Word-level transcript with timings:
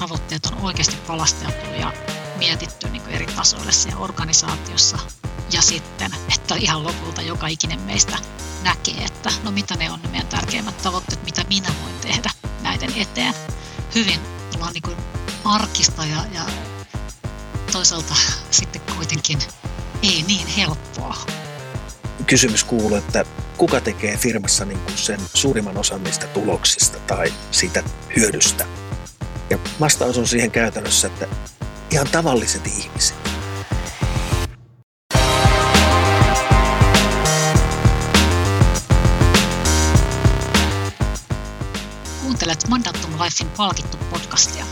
tavoitteet 0.00 0.46
on 0.46 0.58
oikeasti 0.58 0.96
palasteltu 1.06 1.66
ja 1.80 1.92
mietitty 2.36 2.88
niin 2.88 3.02
kuin 3.02 3.14
eri 3.14 3.26
tasoille 3.26 3.72
siellä 3.72 4.00
organisaatiossa. 4.00 4.98
Ja 5.52 5.62
sitten, 5.62 6.10
että 6.34 6.54
ihan 6.54 6.84
lopulta 6.84 7.22
joka 7.22 7.46
ikinen 7.46 7.80
meistä 7.80 8.18
näkee, 8.62 9.04
että 9.04 9.30
no 9.44 9.50
mitä 9.50 9.76
ne 9.76 9.90
on 9.90 10.02
ne 10.02 10.08
meidän 10.08 10.26
tärkeimmät 10.26 10.82
tavoitteet, 10.82 11.24
mitä 11.24 11.44
minä 11.48 11.68
voin 11.82 11.94
tehdä 12.00 12.30
näiden 12.62 12.92
eteen. 12.96 13.34
Hyvin 13.94 14.20
ollaan 14.54 14.72
niin 14.72 14.82
kuin 14.82 14.96
arkista 15.44 16.04
ja, 16.04 16.24
ja 16.34 16.42
toisaalta 17.72 18.14
sitten 18.50 18.82
kuitenkin 18.96 19.38
ei 20.02 20.24
niin 20.26 20.46
helppoa. 20.46 21.16
Kysymys 22.26 22.64
kuuluu, 22.64 22.96
että 22.96 23.24
kuka 23.56 23.80
tekee 23.80 24.16
firmassa 24.16 24.64
niin 24.64 24.80
kuin 24.80 24.98
sen 24.98 25.20
suurimman 25.34 25.78
osan 25.78 26.04
niistä 26.04 26.26
tuloksista 26.26 26.98
tai 27.06 27.32
siitä 27.50 27.82
hyödystä? 28.16 28.66
Ja 29.50 29.58
vastaus 29.80 30.18
on 30.18 30.26
siihen 30.26 30.50
käytännössä, 30.50 31.06
että 31.06 31.28
ihan 31.90 32.08
tavalliset 32.12 32.66
ihmiset. 32.66 33.16
Kuuntelet 42.22 42.68
Mandatum 42.68 43.12
Lifein 43.12 43.50
palkittu 43.56 43.96
podcastia. 44.10 44.64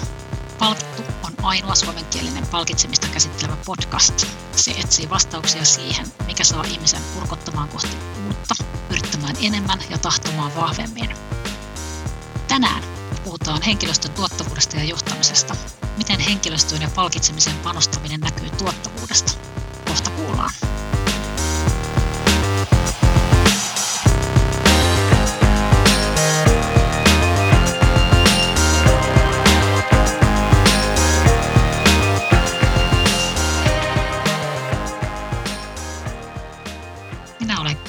Palkittu 0.58 1.02
on 1.24 1.32
ainoa 1.42 1.74
suomenkielinen 1.74 2.46
palkitsemista 2.46 3.06
käsittelevä 3.12 3.56
podcast. 3.66 4.26
Se 4.56 4.70
etsii 4.70 5.10
vastauksia 5.10 5.64
siihen, 5.64 6.06
mikä 6.26 6.44
saa 6.44 6.64
ihmisen 6.64 7.02
kurkottamaan 7.14 7.68
kohti 7.68 7.96
uutta, 8.26 8.54
yrittämään 8.90 9.36
enemmän 9.42 9.78
ja 9.90 9.98
tahtomaan 9.98 10.54
vahvemmin. 10.56 11.10
Tänään 12.48 12.97
puhutaan 13.28 13.62
henkilöstön 13.62 14.10
tuottavuudesta 14.10 14.76
ja 14.76 14.84
johtamisesta. 14.84 15.56
Miten 15.96 16.20
henkilöstöön 16.20 16.82
ja 16.82 16.90
palkitsemisen 16.94 17.56
panostaminen 17.62 18.20
näkyy 18.20 18.50
tuottavuudesta? 18.50 19.32
Kohta 19.88 20.10
kuullaan. 20.10 20.50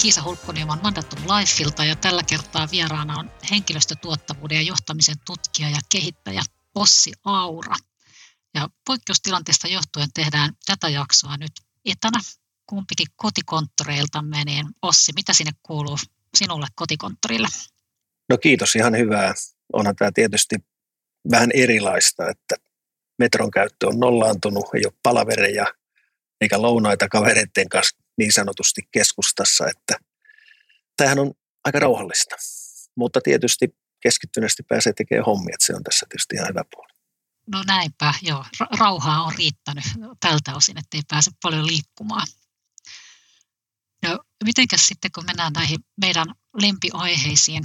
Kiisa 0.02 0.24
Hulkkonieman 0.24 0.80
Mandatum 0.84 1.20
Lifeilta 1.20 1.86
ja 1.86 1.96
tällä 1.96 2.22
kertaa 2.30 2.68
vieraana 2.72 3.20
on 3.20 3.32
henkilöstötuottavuuden 3.52 4.56
ja 4.56 4.62
johtamisen 4.62 5.16
tutkija 5.26 5.70
ja 5.70 5.80
kehittäjä 5.92 6.42
Ossi 6.76 7.12
Aura. 7.26 7.76
Ja 8.54 8.70
poikkeustilanteesta 8.86 9.68
johtuen 9.68 10.08
tehdään 10.14 10.54
tätä 10.66 10.90
jaksoa 10.90 11.38
nyt 11.38 11.52
etänä 11.86 12.20
kumpikin 12.66 13.08
kotikonttoreiltamme, 13.16 14.44
niin 14.46 14.66
Ossi, 14.82 15.12
mitä 15.16 15.34
sinne 15.34 15.52
kuuluu 15.64 15.98
sinulle 16.36 16.68
kotikonttorille? 16.76 17.48
No 18.30 18.38
kiitos, 18.38 18.76
ihan 18.76 18.98
hyvää. 18.98 19.34
Onhan 19.74 19.96
tämä 19.96 20.12
tietysti 20.14 20.56
vähän 21.32 21.50
erilaista, 21.54 22.30
että 22.30 22.56
metron 23.20 23.52
käyttö 23.52 23.88
on 23.88 24.00
nollaantunut, 24.00 24.66
ei 24.76 24.86
ole 24.86 24.94
palavereja 25.04 25.66
eikä 26.42 26.62
lounaita 26.62 27.08
kavereiden 27.08 27.70
kanssa 27.70 27.99
niin 28.20 28.34
sanotusti 28.34 28.82
keskustassa, 28.92 29.68
että 29.68 29.96
tämähän 30.98 31.20
on 31.20 31.32
aika 31.66 31.80
rauhallista. 31.80 32.36
Mutta 32.96 33.22
tietysti 33.22 33.76
keskittyneesti 34.04 34.64
pääsee 34.64 34.94
tekemään 34.94 35.26
hommia, 35.26 35.54
että 35.54 35.66
se 35.66 35.76
on 35.76 35.84
tässä 35.84 36.06
tietysti 36.10 36.36
ihan 36.36 36.48
hyvä 36.50 36.64
puoli. 36.72 36.94
No 37.52 37.64
näinpä, 37.68 38.14
joo. 38.22 38.46
Rauhaa 38.80 39.24
on 39.24 39.34
riittänyt 39.38 39.84
tältä 40.20 40.56
osin, 40.56 40.78
että 40.78 40.98
ei 40.98 41.04
pääse 41.10 41.32
paljon 41.44 41.68
liikkumaan. 41.68 42.28
No, 44.04 44.20
mitenkäs 44.44 44.88
sitten, 44.88 45.12
kun 45.12 45.26
mennään 45.26 45.54
näihin 45.54 45.80
meidän 46.02 46.28
lempiaiheisiin, 46.62 47.64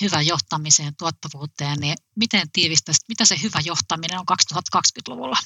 hyvän 0.00 0.26
johtamiseen, 0.26 0.96
tuottavuuteen, 0.98 1.78
niin 1.80 1.94
miten 2.16 2.50
tiivistäisit, 2.52 3.08
mitä 3.08 3.24
se 3.24 3.36
hyvä 3.42 3.60
johtaminen 3.64 4.18
on 4.18 4.26
2020-luvulla? 4.32 5.36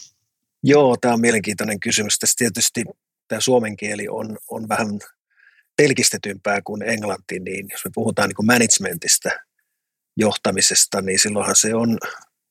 Joo, 0.62 0.96
tämä 1.00 1.14
on 1.14 1.20
mielenkiintoinen 1.20 1.80
kysymys. 1.80 2.18
Tässä 2.18 2.34
tietysti 2.38 2.84
tämä 3.32 3.40
suomen 3.40 3.76
kieli 3.76 4.08
on, 4.08 4.38
on 4.50 4.68
vähän 4.68 4.98
pelkistetympää 5.76 6.62
kuin 6.64 6.82
englanti, 6.82 7.40
niin 7.40 7.66
jos 7.70 7.84
me 7.84 7.90
puhutaan 7.94 8.28
niin 8.28 8.36
kuin 8.36 8.46
managementista, 8.46 9.30
johtamisesta, 10.16 11.02
niin 11.02 11.18
silloinhan 11.18 11.56
se 11.56 11.74
on 11.74 11.98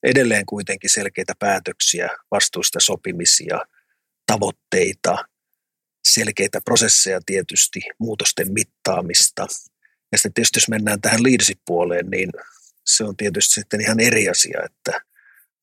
edelleen 0.02 0.46
kuitenkin 0.46 0.90
selkeitä 0.90 1.32
päätöksiä, 1.38 2.08
vastuusta 2.30 2.80
sopimisia, 2.80 3.58
tavoitteita, 4.26 5.24
selkeitä 6.04 6.60
prosesseja 6.64 7.20
tietysti, 7.26 7.80
muutosten 7.98 8.52
mittaamista. 8.52 9.46
Ja 10.12 10.18
sitten 10.18 10.34
tietysti 10.34 10.58
jos 10.58 10.68
mennään 10.68 11.00
tähän 11.00 11.22
leadership-puoleen, 11.22 12.10
niin 12.10 12.30
se 12.86 13.04
on 13.04 13.16
tietysti 13.16 13.54
sitten 13.54 13.80
ihan 13.80 14.00
eri 14.00 14.28
asia, 14.28 14.60
että 14.64 15.00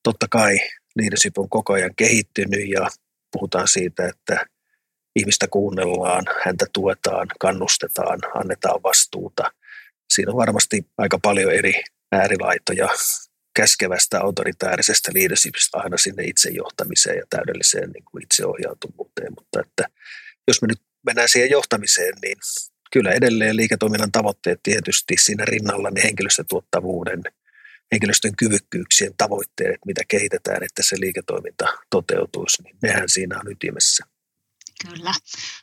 totta 0.04 0.28
kai 0.32 0.60
leadership 0.96 1.38
on 1.38 1.50
koko 1.50 1.74
ajan 1.74 1.96
kehittynyt 1.96 2.70
ja 2.70 2.90
puhutaan 3.32 3.68
siitä, 3.68 4.08
että 4.08 4.46
ihmistä 5.20 5.48
kuunnellaan, 5.48 6.26
häntä 6.46 6.66
tuetaan, 6.74 7.28
kannustetaan, 7.40 8.20
annetaan 8.36 8.84
vastuuta. 8.84 9.44
Siinä 10.14 10.32
on 10.32 10.38
varmasti 10.38 10.86
aika 10.98 11.20
paljon 11.22 11.52
eri 11.52 11.74
äärilaitoja 12.12 12.90
käskevästä 13.56 14.20
autoritäärisestä 14.22 15.12
leadershipista 15.16 15.78
aina 15.78 15.98
sinne 15.98 16.24
itsejohtamiseen 16.24 17.18
ja 17.18 17.26
täydelliseen 17.30 17.90
niin 17.90 18.06
kuin 18.12 18.24
itseohjautuvuuteen. 18.24 19.34
Mutta 19.38 19.60
että 19.60 19.84
jos 20.48 20.62
me 20.62 20.68
nyt 20.68 20.82
mennään 21.06 21.30
siihen 21.30 21.50
johtamiseen, 21.50 22.14
niin 22.22 22.38
kyllä 22.92 23.12
edelleen 23.12 23.56
liiketoiminnan 23.56 24.12
tavoitteet 24.12 24.60
tietysti 24.64 25.16
siinä 25.20 25.46
rinnalla 25.46 25.90
ne 25.92 26.04
henkilöstötuottavuuden, 26.04 27.24
henkilöstön 27.92 28.36
kyvykkyyksien 28.36 29.14
tavoitteet, 29.18 29.78
mitä 29.86 30.02
kehitetään, 30.08 30.64
että 30.64 30.84
se 30.84 30.96
liiketoiminta 31.00 31.66
toteutuisi, 31.90 32.64
niin 32.64 32.76
nehän 32.82 33.10
siinä 33.10 33.40
on 33.40 33.52
ytimessä. 33.52 34.06
Kyllä. 34.88 35.14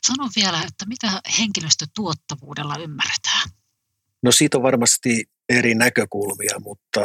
Sano 0.07 0.29
vielä, 0.35 0.57
että 0.57 0.85
mitä 0.87 1.21
henkilöstötuottavuudella 1.39 2.77
ymmärretään? 2.77 3.49
No 4.23 4.31
siitä 4.31 4.57
on 4.57 4.63
varmasti 4.63 5.29
eri 5.49 5.75
näkökulmia, 5.75 6.55
mutta 6.59 6.99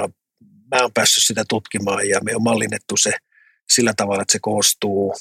mä 0.75 0.83
oon 0.83 0.93
päässyt 0.95 1.25
sitä 1.25 1.45
tutkimaan 1.49 2.09
ja 2.09 2.21
me 2.21 2.37
on 2.37 2.43
mallinnettu 2.43 2.97
se 2.97 3.13
sillä 3.71 3.93
tavalla, 3.97 4.23
että 4.23 4.33
se 4.33 4.39
koostuu 4.43 5.15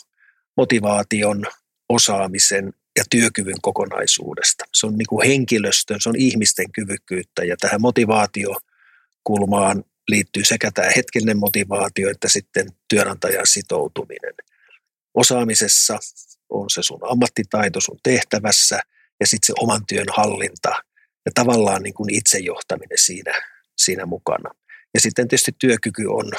motivaation, 0.58 1.46
osaamisen 1.90 2.74
ja 2.98 3.04
työkyvyn 3.10 3.62
kokonaisuudesta. 3.62 4.66
Se 4.74 4.88
on 4.88 4.98
niin 4.98 5.08
kuin 5.08 5.28
henkilöstön, 5.28 6.02
se 6.02 6.10
on 6.10 6.16
ihmisten 6.18 6.72
kyvykkyyttä 6.72 7.44
ja 7.44 7.56
tähän 7.60 7.82
motivaatiokulmaan 7.82 9.84
liittyy 10.08 10.46
sekä 10.46 10.72
tämä 10.72 10.92
hetkellinen 10.96 11.38
motivaatio 11.38 12.10
että 12.10 12.30
sitten 12.30 12.68
työnantajan 12.88 13.48
sitoutuminen. 13.48 14.34
Osaamisessa 15.14 16.00
on 16.52 16.70
se 16.70 16.84
sun 16.84 17.00
ammattitaito 17.12 17.82
sun 17.82 18.00
tehtävässä 18.04 18.80
ja 19.20 19.28
sitten 19.28 19.48
se 19.48 19.54
oman 19.60 19.86
työn 19.86 20.08
hallinta 20.18 20.70
ja 21.26 21.32
tavallaan 21.36 21.84
niin 21.84 21.94
kuin 21.94 22.14
itsejohtaminen 22.14 22.98
siinä, 22.98 23.34
siinä 23.78 24.06
mukana. 24.06 24.50
Ja 24.94 25.02
sitten 25.02 25.28
tietysti 25.28 25.52
työkyky 25.60 26.06
on 26.06 26.32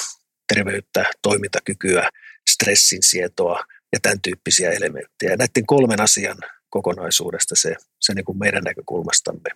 terveyttä, 0.54 1.10
toimintakykyä, 1.22 2.10
stressin 2.50 3.02
sietoa 3.02 3.64
ja 3.92 4.00
tämän 4.02 4.20
tyyppisiä 4.22 4.70
elementtejä. 4.70 5.36
Näiden 5.36 5.66
kolmen 5.66 6.00
asian 6.00 6.38
kokonaisuudesta 6.70 7.54
se, 7.56 7.76
se 8.00 8.14
niin 8.14 8.24
kuin 8.24 8.38
meidän 8.38 8.64
näkökulmastamme 8.64 9.50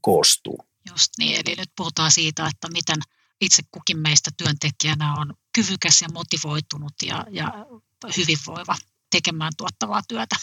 koostuu. 0.00 0.58
Just 0.90 1.12
niin, 1.18 1.34
eli 1.34 1.56
nyt 1.58 1.70
puhutaan 1.76 2.10
siitä, 2.10 2.46
että 2.46 2.68
miten 2.72 2.96
itse 3.40 3.62
kukin 3.70 3.98
meistä 3.98 4.30
työntekijänä 4.36 5.14
on 5.14 5.34
kyvykäs 5.54 6.02
ja 6.02 6.08
motivoitunut 6.12 6.92
ja, 7.02 7.26
ja 7.30 7.52
hyvinvoiva 8.16 8.76
tekemään 9.12 9.52
tuottavaa 9.56 10.00
työtä. 10.08 10.36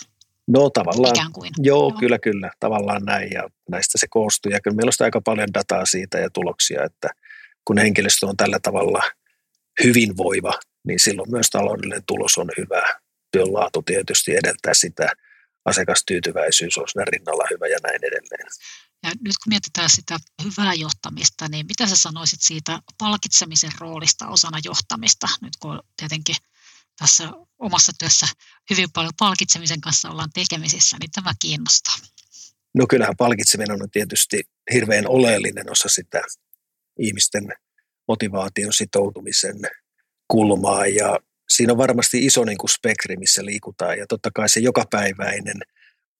No 0.48 0.70
tavallaan, 0.70 1.16
Ikään 1.16 1.32
kuin. 1.32 1.52
Joo, 1.58 1.80
joo, 1.80 2.00
kyllä, 2.00 2.20
kyllä, 2.20 2.52
tavallaan 2.60 3.04
näin 3.06 3.32
ja 3.32 3.50
näistä 3.70 3.98
se 3.98 4.08
koostuu. 4.10 4.52
Ja 4.52 4.60
kyllä 4.62 4.76
meillä 4.76 4.92
on 5.00 5.06
aika 5.06 5.22
paljon 5.22 5.54
dataa 5.54 5.86
siitä 5.86 6.18
ja 6.18 6.30
tuloksia, 6.30 6.84
että 6.84 7.10
kun 7.66 7.78
henkilöstö 7.78 8.26
on 8.26 8.38
tällä 8.38 8.60
tavalla 8.64 9.02
hyvinvoiva, 9.84 10.54
niin 10.88 11.00
silloin 11.00 11.32
myös 11.32 11.50
taloudellinen 11.50 12.04
tulos 12.08 12.38
on 12.38 12.50
hyvä. 12.58 13.00
Työn 13.32 13.54
laatu 13.54 13.82
tietysti 13.82 14.36
edeltää 14.36 14.74
sitä, 14.74 15.12
asiakastyytyväisyys 15.66 16.78
on 16.78 16.88
siinä 16.88 17.06
rinnalla 17.06 17.44
hyvä 17.52 17.68
ja 17.68 17.78
näin 17.84 18.06
edelleen. 18.06 18.48
Ja 19.04 19.10
nyt 19.10 19.38
kun 19.44 19.50
mietitään 19.50 19.90
sitä 19.90 20.18
hyvää 20.44 20.74
johtamista, 20.74 21.48
niin 21.48 21.66
mitä 21.66 21.88
sä 21.88 21.96
sanoisit 21.96 22.42
siitä 22.42 22.80
palkitsemisen 22.98 23.72
roolista 23.80 24.28
osana 24.28 24.58
johtamista, 24.64 25.28
nyt 25.42 25.54
kun 25.60 25.80
tietenkin 25.98 26.36
tässä 27.00 27.30
omassa 27.60 27.92
työssä 28.00 28.28
hyvin 28.70 28.92
paljon 28.94 29.14
palkitsemisen 29.20 29.82
kanssa 29.82 30.10
ollaan 30.10 30.30
tekemisissä, 30.34 30.98
niin 31.00 31.12
tämä 31.12 31.32
kiinnostaa. 31.40 31.96
No 32.74 32.86
kyllähän 32.90 33.18
palkitseminen 33.18 33.82
on 33.82 33.92
tietysti 33.92 34.44
hirveän 34.74 35.08
oleellinen 35.08 35.72
osa 35.72 35.90
sitä 35.90 36.22
ihmisten 37.00 37.48
motivaation, 38.08 38.74
sitoutumisen, 38.74 39.60
kulmaa 40.28 40.88
ja 40.88 41.20
siinä 41.50 41.74
on 41.74 41.78
varmasti 41.78 42.26
iso 42.26 42.46
niin 42.46 42.58
kuin 42.58 42.70
spektri, 42.70 43.18
missä 43.18 43.46
liikutaan 43.46 43.98
ja 43.98 44.06
totta 44.08 44.32
kai 44.36 44.50
se 44.50 44.60
jokapäiväinen 44.60 45.62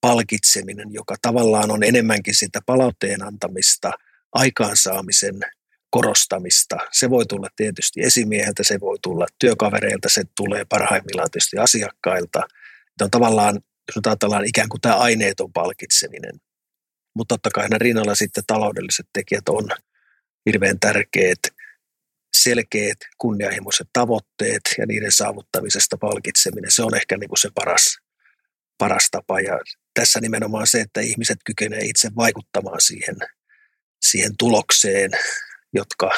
palkitseminen, 0.02 0.94
joka 0.94 1.16
tavallaan 1.22 1.72
on 1.72 1.84
enemmänkin 1.84 2.36
sitä 2.36 2.60
palautteen 2.66 3.24
antamista, 3.24 3.92
aikaansaamisen 4.32 5.40
korostamista. 5.90 6.78
Se 6.92 7.10
voi 7.10 7.26
tulla 7.26 7.48
tietysti 7.56 8.02
esimieheltä, 8.02 8.64
se 8.64 8.80
voi 8.80 8.98
tulla 9.02 9.26
työkavereilta, 9.40 10.10
se 10.10 10.24
tulee 10.36 10.66
parhaimmillaan 10.66 11.32
tietysti 11.32 11.58
asiakkailta. 11.58 12.40
Tämä 12.98 13.06
on 13.06 13.12
tavallaan, 13.12 13.56
jos 13.96 14.08
ajatellaan 14.08 14.46
ikään 14.46 14.70
kuin 14.70 14.82
tämä 14.82 14.96
aineeton 14.96 15.54
palkitseminen. 15.54 16.42
Mutta 17.16 17.36
totta 17.36 17.50
kai 17.50 17.68
rinnalla 17.78 18.16
sitten 18.16 18.44
taloudelliset 18.48 19.06
tekijät 19.14 19.50
on 19.50 19.70
hirveän 20.46 20.80
tärkeät, 20.80 21.40
selkeät, 22.34 22.98
kunnianhimoiset 23.18 23.88
tavoitteet 23.94 24.62
ja 24.78 24.86
niiden 24.86 25.12
saavuttamisesta 25.12 25.98
palkitseminen. 25.98 26.72
Se 26.72 26.84
on 26.84 26.96
ehkä 26.96 27.18
niin 27.18 27.30
kuin 27.30 27.40
se 27.40 27.50
paras, 27.56 27.98
paras 28.78 29.08
tapa 29.12 29.42
ja 29.42 29.60
tässä 29.94 30.20
nimenomaan 30.20 30.68
se, 30.68 30.82
että 30.82 31.02
ihmiset 31.02 31.38
kykenevät 31.46 31.84
itse 31.84 32.10
vaikuttamaan 32.16 32.82
siihen, 32.82 33.16
siihen 34.02 34.38
tulokseen, 34.38 35.12
jotka 35.74 36.12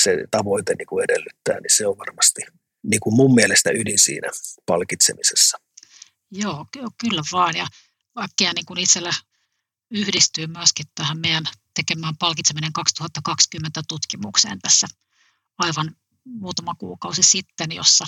se 0.00 0.16
tavoite 0.30 0.74
niin 0.74 0.86
kuin 0.86 1.04
edellyttää, 1.04 1.60
niin 1.60 1.76
se 1.76 1.86
on 1.86 1.98
varmasti 1.98 2.40
niin 2.82 3.00
kuin 3.00 3.16
mun 3.16 3.34
mielestä 3.34 3.70
ydin 3.70 3.98
siinä 3.98 4.28
palkitsemisessa. 4.66 5.58
Joo, 6.30 6.66
kyllä 6.98 7.22
vaan. 7.32 7.56
Ja 7.56 7.66
vaikka 8.16 8.52
niin 8.54 8.66
kuin 8.66 8.78
itsellä 8.78 9.12
yhdistyy 9.90 10.46
myöskin 10.46 10.86
tähän 10.94 11.18
meidän 11.18 11.44
tekemään 11.74 12.16
palkitseminen 12.16 12.72
2020 12.72 13.82
tutkimukseen 13.88 14.58
tässä 14.58 14.86
aivan 15.58 15.96
muutama 16.24 16.74
kuukausi 16.74 17.22
sitten, 17.22 17.72
jossa 17.72 18.04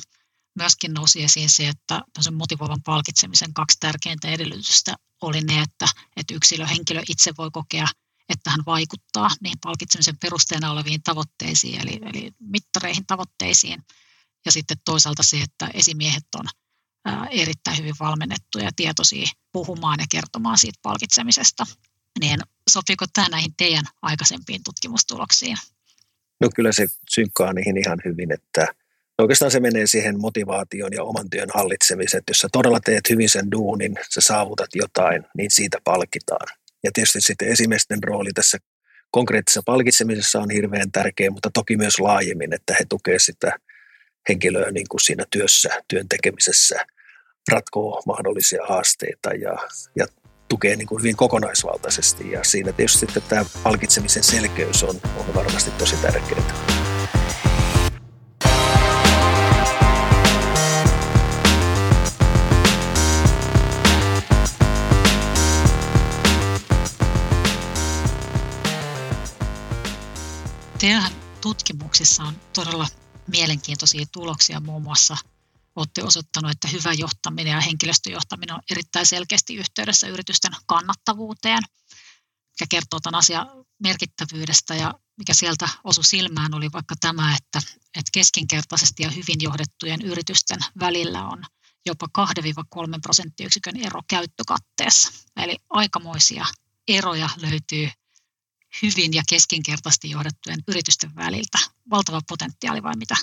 myöskin 0.55 0.95
nousi 0.95 1.23
esiin 1.23 1.51
se, 1.51 1.69
että 1.69 2.03
motivoivan 2.33 2.83
palkitsemisen 2.83 3.55
kaksi 3.55 3.77
tärkeintä 3.81 4.29
edellytystä 4.29 4.95
oli 5.23 5.41
ne, 5.41 5.61
että, 5.61 5.87
että 6.17 6.35
yksilö, 6.35 6.67
henkilö 6.67 7.03
itse 7.09 7.33
voi 7.39 7.51
kokea, 7.53 7.87
että 8.29 8.51
hän 8.51 8.61
vaikuttaa 8.67 9.31
niihin 9.41 9.59
palkitsemisen 9.63 10.19
perusteena 10.19 10.71
oleviin 10.71 11.03
tavoitteisiin, 11.03 11.81
eli, 11.81 12.01
eli 12.03 12.31
mittareihin 12.41 13.07
tavoitteisiin, 13.07 13.83
ja 14.45 14.53
sitten 14.53 14.77
toisaalta 14.85 15.23
se, 15.23 15.41
että 15.41 15.71
esimiehet 15.75 16.25
on 16.35 16.45
erittäin 17.31 17.79
hyvin 17.79 17.95
valmennettuja 18.01 18.65
ja 18.65 18.71
tietoisia 18.77 19.27
puhumaan 19.53 20.01
ja 20.01 20.07
kertomaan 20.11 20.59
siitä 20.59 20.79
palkitsemisesta. 20.83 21.67
Niin 22.21 22.41
sopiiko 22.71 23.05
tämä 23.13 23.29
näihin 23.29 23.55
teidän 23.57 23.85
aikaisempiin 24.03 24.63
tutkimustuloksiin? 24.65 25.57
No 26.41 26.49
kyllä 26.55 26.73
se 26.73 26.87
synkkaa 27.11 27.53
niihin 27.53 27.77
ihan 27.77 27.99
hyvin, 28.05 28.33
että 28.33 28.67
oikeastaan 29.19 29.51
se 29.51 29.61
menee 29.61 29.87
siihen 29.87 30.21
motivaation 30.21 30.93
ja 30.93 31.03
oman 31.03 31.31
työn 31.31 31.49
hallitsemiseen, 31.55 32.19
että 32.19 32.31
jos 32.31 32.39
sä 32.39 32.49
todella 32.53 32.81
teet 32.81 33.11
hyvin 33.11 33.31
sen 33.31 33.51
duunin, 33.51 33.95
sä 34.15 34.21
saavutat 34.21 34.71
jotain, 34.75 35.25
niin 35.37 35.51
siitä 35.51 35.79
palkitaan. 35.85 36.47
Ja 36.85 36.91
tietysti 36.95 37.21
sitten 37.21 37.49
esimiesten 37.49 38.03
rooli 38.03 38.31
tässä 38.35 38.59
konkreettisessa 39.11 39.63
palkitsemisessa 39.67 40.41
on 40.41 40.51
hirveän 40.51 40.93
tärkeä, 40.93 41.31
mutta 41.31 41.51
toki 41.55 41.77
myös 41.77 41.99
laajemmin, 41.99 42.55
että 42.55 42.75
he 42.79 42.85
tukevat 42.89 43.23
sitä 43.23 43.59
henkilöä 44.29 44.71
niin 44.71 44.87
kuin 44.89 45.01
siinä 45.01 45.25
työssä, 45.31 45.83
työn 45.89 46.09
tekemisessä, 46.09 46.87
ratkoo 47.53 48.03
mahdollisia 48.07 48.63
haasteita 48.69 49.31
ja, 49.31 49.57
ja 49.97 50.07
tukee 50.49 50.77
niin 50.77 50.87
kuin 50.87 51.03
hyvin 51.03 51.17
kokonaisvaltaisesti. 51.17 52.31
Ja 52.31 52.45
siinä 52.45 52.73
tietysti 52.73 52.99
sitten 52.99 53.23
tämä 53.29 53.45
palkitsemisen 53.63 54.23
selkeys 54.23 54.83
on, 54.83 55.01
on 55.17 55.35
varmasti 55.35 55.71
tosi 55.71 55.97
tärkeää. 55.97 56.76
Teidän 70.87 71.13
tutkimuksissa 71.41 72.23
on 72.23 72.41
todella 72.53 72.89
mielenkiintoisia 73.27 74.07
tuloksia 74.13 74.61
muun 74.61 74.83
muassa 74.83 75.17
olette 75.77 76.03
osoittanut, 76.03 76.51
että 76.51 76.69
hyvä 76.69 76.93
johtaminen 76.93 77.51
ja 77.51 77.61
henkilöstöjohtaminen 77.61 78.55
on 78.55 78.63
erittäin 78.71 79.07
selkeästi 79.07 79.55
yhteydessä 79.55 80.09
yritysten 80.09 80.53
kannattavuuteen, 80.67 81.63
mikä 82.53 82.67
kertoo 82.71 83.01
tämän 83.01 83.19
asian 83.19 83.47
merkittävyydestä 83.83 84.75
ja 84.75 84.95
mikä 85.19 85.35
sieltä 85.35 85.69
osui 85.85 86.05
silmään 86.05 86.55
oli 86.55 86.73
vaikka 86.73 86.95
tämä, 87.01 87.37
että, 87.37 87.59
että 87.87 88.11
keskinkertaisesti 88.13 89.03
ja 89.03 89.11
hyvin 89.11 89.41
johdettujen 89.41 90.03
yritysten 90.03 90.59
välillä 90.81 91.29
on 91.29 91.45
jopa 91.87 92.07
2-3 92.19 92.99
prosenttiyksikön 93.03 93.77
ero 93.77 94.01
käyttökatteessa. 94.09 95.13
Eli 95.37 95.57
aikamoisia 95.71 96.47
eroja 96.89 97.29
löytyy 97.37 97.91
hyvin 98.83 99.13
ja 99.15 99.23
keskinkertaisesti 99.31 100.11
johdettujen 100.11 100.59
yritysten 100.69 101.11
väliltä. 101.17 101.59
Valtava 101.91 102.21
potentiaali 102.29 102.83
vai 102.83 102.97
mitä? 102.97 103.15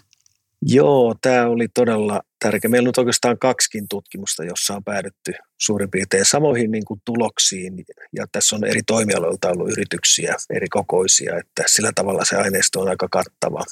Joo, 0.65 1.15
tämä 1.21 1.47
oli 1.47 1.67
todella 1.67 2.21
tärkeä. 2.39 2.69
Meillä 2.69 2.87
on 2.87 2.93
oikeastaan 2.97 3.39
kaksikin 3.39 3.87
tutkimusta, 3.87 4.43
jossa 4.43 4.75
on 4.75 4.83
päädytty 4.83 5.33
suurin 5.61 5.91
piirtein 5.91 6.25
samoihin 6.25 6.71
niin 6.71 6.85
kuin 6.85 7.01
tuloksiin. 7.05 7.73
Ja 8.15 8.25
tässä 8.31 8.55
on 8.55 8.65
eri 8.65 8.81
toimialoilta 8.87 9.49
ollut 9.49 9.71
yrityksiä, 9.71 10.35
eri 10.49 10.67
kokoisia, 10.69 11.37
että 11.37 11.63
sillä 11.67 11.91
tavalla 11.95 12.25
se 12.25 12.35
aineisto 12.35 12.81
on 12.81 12.89
aika 12.89 13.07
kattava. 13.11 13.63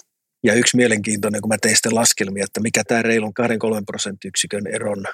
Ja 0.44 0.54
yksi 0.54 0.78
mielenkiintoinen, 0.78 1.42
kun 1.42 1.50
mä 1.50 1.57
tein 1.62 1.75
sitten 1.75 1.95
laskelmia, 1.95 2.44
että 2.44 2.62
mikä 2.62 2.83
tämä 2.83 3.01
reilun 3.01 3.33
2-3 3.42 3.83
prosenttiyksikön 3.86 4.68
eron 4.68 5.06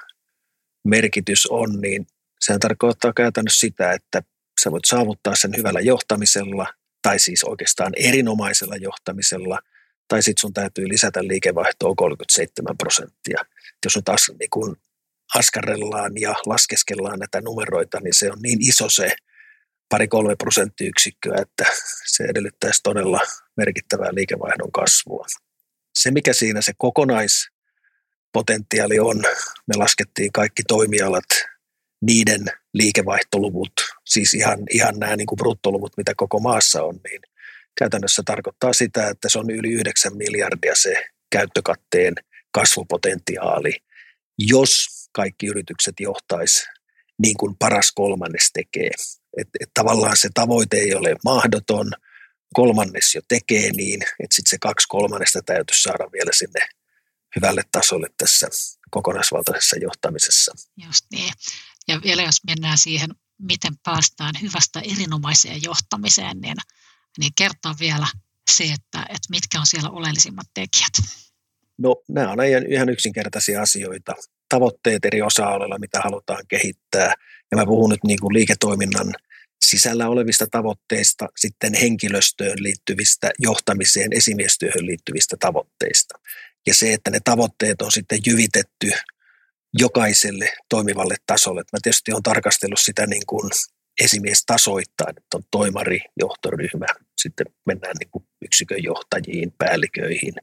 merkitys 0.84 1.46
on, 1.46 1.80
niin 1.80 2.06
sehän 2.40 2.60
tarkoittaa 2.60 3.12
käytännössä 3.12 3.58
sitä, 3.58 3.92
että 3.92 4.22
sä 4.62 4.70
voit 4.70 4.84
saavuttaa 4.84 5.34
sen 5.34 5.56
hyvällä 5.56 5.80
johtamisella, 5.80 6.66
tai 7.02 7.18
siis 7.18 7.44
oikeastaan 7.44 7.92
erinomaisella 7.96 8.76
johtamisella, 8.76 9.58
tai 10.08 10.22
sitten 10.22 10.40
sun 10.40 10.52
täytyy 10.52 10.88
lisätä 10.88 11.28
liikevaihtoa 11.28 11.94
37 11.94 12.76
prosenttia. 12.76 13.44
Jos 13.84 13.96
nyt 13.96 14.04
taas 14.04 14.32
niin 14.38 14.50
kun 14.50 14.76
askarellaan 15.34 16.12
ja 16.20 16.34
laskeskellaan 16.46 17.18
näitä 17.18 17.40
numeroita, 17.40 18.00
niin 18.00 18.14
se 18.14 18.32
on 18.32 18.38
niin 18.42 18.68
iso 18.68 18.90
se 18.90 19.16
pari-kolme 19.88 20.36
prosenttiyksikköä, 20.36 21.42
että 21.42 21.64
se 22.06 22.24
edellyttäisi 22.24 22.80
todella 22.82 23.20
merkittävää 23.56 24.14
liikevaihdon 24.14 24.72
kasvua. 24.72 25.26
Se, 25.94 26.10
mikä 26.10 26.32
siinä 26.32 26.60
se 26.60 26.72
kokonaispotentiaali 26.78 28.98
on, 28.98 29.18
me 29.66 29.76
laskettiin 29.76 30.32
kaikki 30.32 30.62
toimialat 30.68 31.24
niiden 32.00 32.44
liikevaihtoluvut, 32.74 33.72
siis 34.06 34.34
ihan, 34.34 34.58
ihan 34.70 34.98
nämä 34.98 35.16
niin 35.16 35.26
kuin 35.26 35.36
bruttoluvut, 35.36 35.96
mitä 35.96 36.12
koko 36.16 36.40
maassa 36.40 36.82
on, 36.82 37.00
niin 37.10 37.20
käytännössä 37.78 38.22
tarkoittaa 38.24 38.72
sitä, 38.72 39.08
että 39.08 39.28
se 39.28 39.38
on 39.38 39.50
yli 39.50 39.72
9 39.72 40.16
miljardia 40.16 40.72
se 40.74 41.04
käyttökatteen 41.30 42.14
kasvupotentiaali, 42.52 43.76
jos 44.38 44.88
kaikki 45.12 45.46
yritykset 45.46 45.94
johtaisi 46.00 46.66
niin 47.18 47.36
kuin 47.36 47.56
paras 47.58 47.92
kolmannes 47.94 48.50
tekee. 48.52 48.90
Et, 49.36 49.48
et 49.60 49.70
tavallaan 49.74 50.16
se 50.16 50.28
tavoite 50.34 50.76
ei 50.76 50.94
ole 50.94 51.16
mahdoton, 51.24 51.90
kolmannes 52.54 53.14
jo 53.14 53.20
tekee 53.28 53.70
niin, 53.70 54.02
että 54.02 54.36
sitten 54.36 54.50
se 54.50 54.56
kaksi 54.60 54.86
kolmannesta 54.88 55.42
täytyisi 55.46 55.82
saada 55.82 56.12
vielä 56.12 56.30
sinne 56.32 56.68
hyvälle 57.36 57.62
tasolle 57.72 58.06
tässä 58.16 58.48
kokonaisvaltaisessa 58.90 59.76
johtamisessa. 59.76 60.52
Just 60.86 61.04
niin. 61.12 61.32
Ja 61.88 62.00
vielä 62.04 62.22
jos 62.22 62.44
mennään 62.46 62.78
siihen, 62.78 63.10
miten 63.38 63.72
päästään 63.84 64.34
hyvästä 64.42 64.80
erinomaiseen 64.80 65.62
johtamiseen, 65.62 66.40
niin, 66.40 66.56
niin 67.18 67.32
kertoa 67.38 67.74
vielä 67.80 68.06
se, 68.50 68.64
että, 68.64 69.02
että 69.02 69.30
mitkä 69.30 69.60
on 69.60 69.66
siellä 69.66 69.90
oleellisimmat 69.90 70.46
tekijät. 70.54 70.92
No 71.78 71.96
nämä 72.08 72.30
on 72.30 72.38
ihan 72.70 72.88
yksinkertaisia 72.88 73.62
asioita. 73.62 74.14
Tavoitteet 74.48 75.04
eri 75.04 75.22
osa-alueilla, 75.22 75.78
mitä 75.78 76.00
halutaan 76.00 76.44
kehittää. 76.48 77.14
Ja 77.50 77.56
mä 77.56 77.66
puhun 77.66 77.90
nyt 77.90 78.04
niin 78.04 78.20
kuin 78.20 78.34
liiketoiminnan 78.34 79.14
sisällä 79.60 80.08
olevista 80.08 80.46
tavoitteista, 80.50 81.28
sitten 81.36 81.74
henkilöstöön 81.74 82.62
liittyvistä, 82.62 83.30
johtamiseen, 83.38 84.12
esimiestyöhön 84.12 84.86
liittyvistä 84.86 85.36
tavoitteista. 85.40 86.18
Ja 86.66 86.74
se, 86.74 86.92
että 86.92 87.10
ne 87.10 87.20
tavoitteet 87.24 87.82
on 87.82 87.92
sitten 87.92 88.18
jyvitetty 88.26 88.90
jokaiselle 89.74 90.52
toimivalle 90.68 91.14
tasolle. 91.26 91.60
Mä 91.60 91.78
tietysti 91.82 92.12
olen 92.12 92.22
tarkastellut 92.22 92.80
sitä 92.80 93.06
niin 93.06 93.26
kuin 93.26 93.50
esimiestasoittain, 94.04 95.10
että 95.18 95.36
on 95.36 95.42
toimari, 95.50 96.00
johtoryhmä, 96.16 96.86
sitten 97.22 97.46
mennään 97.66 97.96
niin 98.00 98.10
kuin 98.10 98.24
yksikön 98.44 98.82
johtajiin, 98.82 99.52
päälliköihin, 99.58 100.34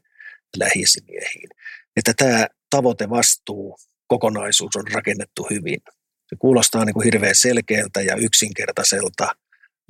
lähisimiehiin. 0.56 1.48
Että 1.96 2.12
tämä 2.16 2.46
tavoitevastuu, 2.70 3.78
kokonaisuus 4.06 4.76
on 4.76 4.84
rakennettu 4.92 5.46
hyvin. 5.50 5.80
Se 6.28 6.36
kuulostaa 6.38 6.84
niin 6.84 6.94
kuin 6.94 7.04
hirveän 7.04 7.34
selkeältä 7.34 8.00
ja 8.00 8.16
yksinkertaiselta. 8.16 9.36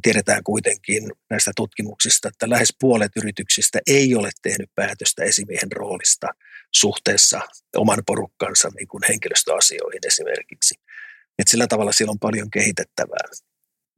Tiedetään 0.03 0.43
kuitenkin 0.45 1.13
näistä 1.31 1.51
tutkimuksista, 1.57 2.29
että 2.29 2.51
lähes 2.51 2.75
puolet 2.81 3.13
yrityksistä 3.17 3.79
ei 3.87 4.15
ole 4.15 4.31
tehnyt 4.43 4.71
päätöstä 4.75 5.25
esimiehen 5.25 5.73
roolista 5.73 6.27
suhteessa 6.75 7.41
oman 7.77 8.03
porukkansa 8.07 8.69
niin 8.77 8.89
kuin 8.89 9.03
henkilöstöasioihin 9.09 10.07
esimerkiksi. 10.07 10.75
Et 11.39 11.49
sillä 11.49 11.67
tavalla 11.67 11.93
siellä 11.93 12.11
on 12.11 12.19
paljon 12.19 12.51
kehitettävää. 12.51 13.29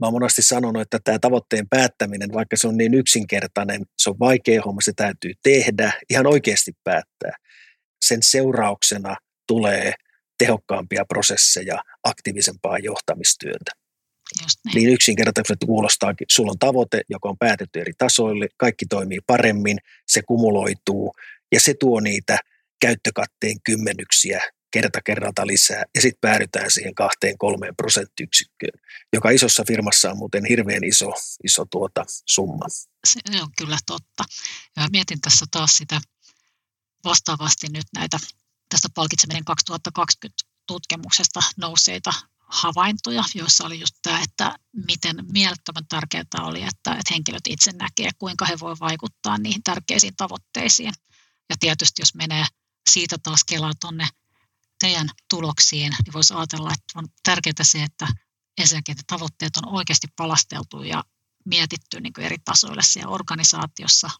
Mä 0.00 0.06
oon 0.06 0.12
monesti 0.12 0.42
sanonut, 0.42 0.82
että 0.82 0.98
tämä 1.04 1.18
tavoitteen 1.18 1.68
päättäminen, 1.68 2.32
vaikka 2.32 2.56
se 2.56 2.68
on 2.68 2.76
niin 2.76 2.94
yksinkertainen, 2.94 3.86
se 3.98 4.10
on 4.10 4.18
vaikea 4.18 4.62
homma, 4.62 4.80
se 4.80 4.92
täytyy 4.96 5.32
tehdä, 5.42 5.92
ihan 6.10 6.26
oikeasti 6.26 6.72
päättää. 6.84 7.36
Sen 8.04 8.18
seurauksena 8.22 9.16
tulee 9.46 9.94
tehokkaampia 10.38 11.04
prosesseja, 11.04 11.82
aktiivisempaa 12.04 12.78
johtamistyötä. 12.78 13.70
Just 14.42 14.58
niin. 14.64 14.74
niin 14.74 14.94
yksinkertaisesti 14.94 15.66
kuulostaakin, 15.66 16.26
sulla 16.30 16.50
on 16.50 16.58
tavoite, 16.58 17.02
joka 17.08 17.28
on 17.28 17.38
päätetty 17.38 17.80
eri 17.80 17.92
tasoille, 17.98 18.48
kaikki 18.56 18.86
toimii 18.86 19.18
paremmin, 19.26 19.78
se 20.06 20.22
kumuloituu 20.22 21.12
ja 21.52 21.60
se 21.60 21.74
tuo 21.80 22.00
niitä 22.00 22.38
käyttökatteen 22.80 23.56
kymmenyksiä 23.64 24.40
kerta 24.70 25.00
kerralta 25.02 25.46
lisää 25.46 25.84
ja 25.94 26.00
sitten 26.00 26.20
päädytään 26.20 26.70
siihen 26.70 26.94
kahteen 26.94 27.38
kolmeen 27.38 27.76
prosenttiyksikköön, 27.76 28.80
joka 29.12 29.30
isossa 29.30 29.64
firmassa 29.66 30.10
on 30.10 30.18
muuten 30.18 30.44
hirveän 30.48 30.84
iso, 30.84 31.12
iso 31.44 31.64
tuota 31.70 32.04
summa. 32.26 32.64
Se 33.06 33.20
on 33.42 33.48
kyllä 33.58 33.78
totta. 33.86 34.24
Ja 34.76 34.88
mietin 34.92 35.20
tässä 35.20 35.46
taas 35.50 35.76
sitä 35.76 36.00
vastaavasti 37.04 37.66
nyt 37.72 37.86
näitä 37.94 38.18
tästä 38.68 38.88
palkitseminen 38.94 39.44
2020 39.44 40.44
tutkimuksesta 40.66 41.40
nousseita 41.56 42.12
havaintoja, 42.38 43.24
joissa 43.34 43.66
oli 43.66 43.80
just 43.80 43.94
tämä, 44.02 44.22
että 44.22 44.58
miten 44.86 45.16
mielettömän 45.32 45.86
tärkeää 45.88 46.24
oli, 46.42 46.62
että, 46.62 46.90
että 46.90 47.14
henkilöt 47.14 47.46
itse 47.48 47.72
näkee, 47.72 48.10
kuinka 48.18 48.46
he 48.46 48.56
voivat 48.60 48.80
vaikuttaa 48.80 49.38
niihin 49.38 49.62
tärkeisiin 49.62 50.16
tavoitteisiin. 50.16 50.92
Ja 51.50 51.56
tietysti 51.60 52.02
jos 52.02 52.14
menee 52.14 52.44
siitä 52.88 53.16
taas 53.22 53.44
kelaa 53.44 53.72
tuonne 53.80 54.08
teidän 54.80 55.08
tuloksiin, 55.30 55.96
niin 56.04 56.12
voisi 56.12 56.34
ajatella, 56.34 56.70
että 56.72 56.98
on 56.98 57.08
tärkeää 57.22 57.54
se, 57.62 57.82
että 57.82 58.08
ensinnäkin 58.58 58.92
että 58.92 59.04
tavoitteet 59.06 59.56
on 59.56 59.74
oikeasti 59.74 60.06
palasteltu 60.16 60.82
ja 60.82 61.04
mietitty 61.44 62.00
niin 62.00 62.20
eri 62.20 62.36
tasoille 62.44 62.82
siellä 62.82 63.14
organisaatiossa. 63.14 64.10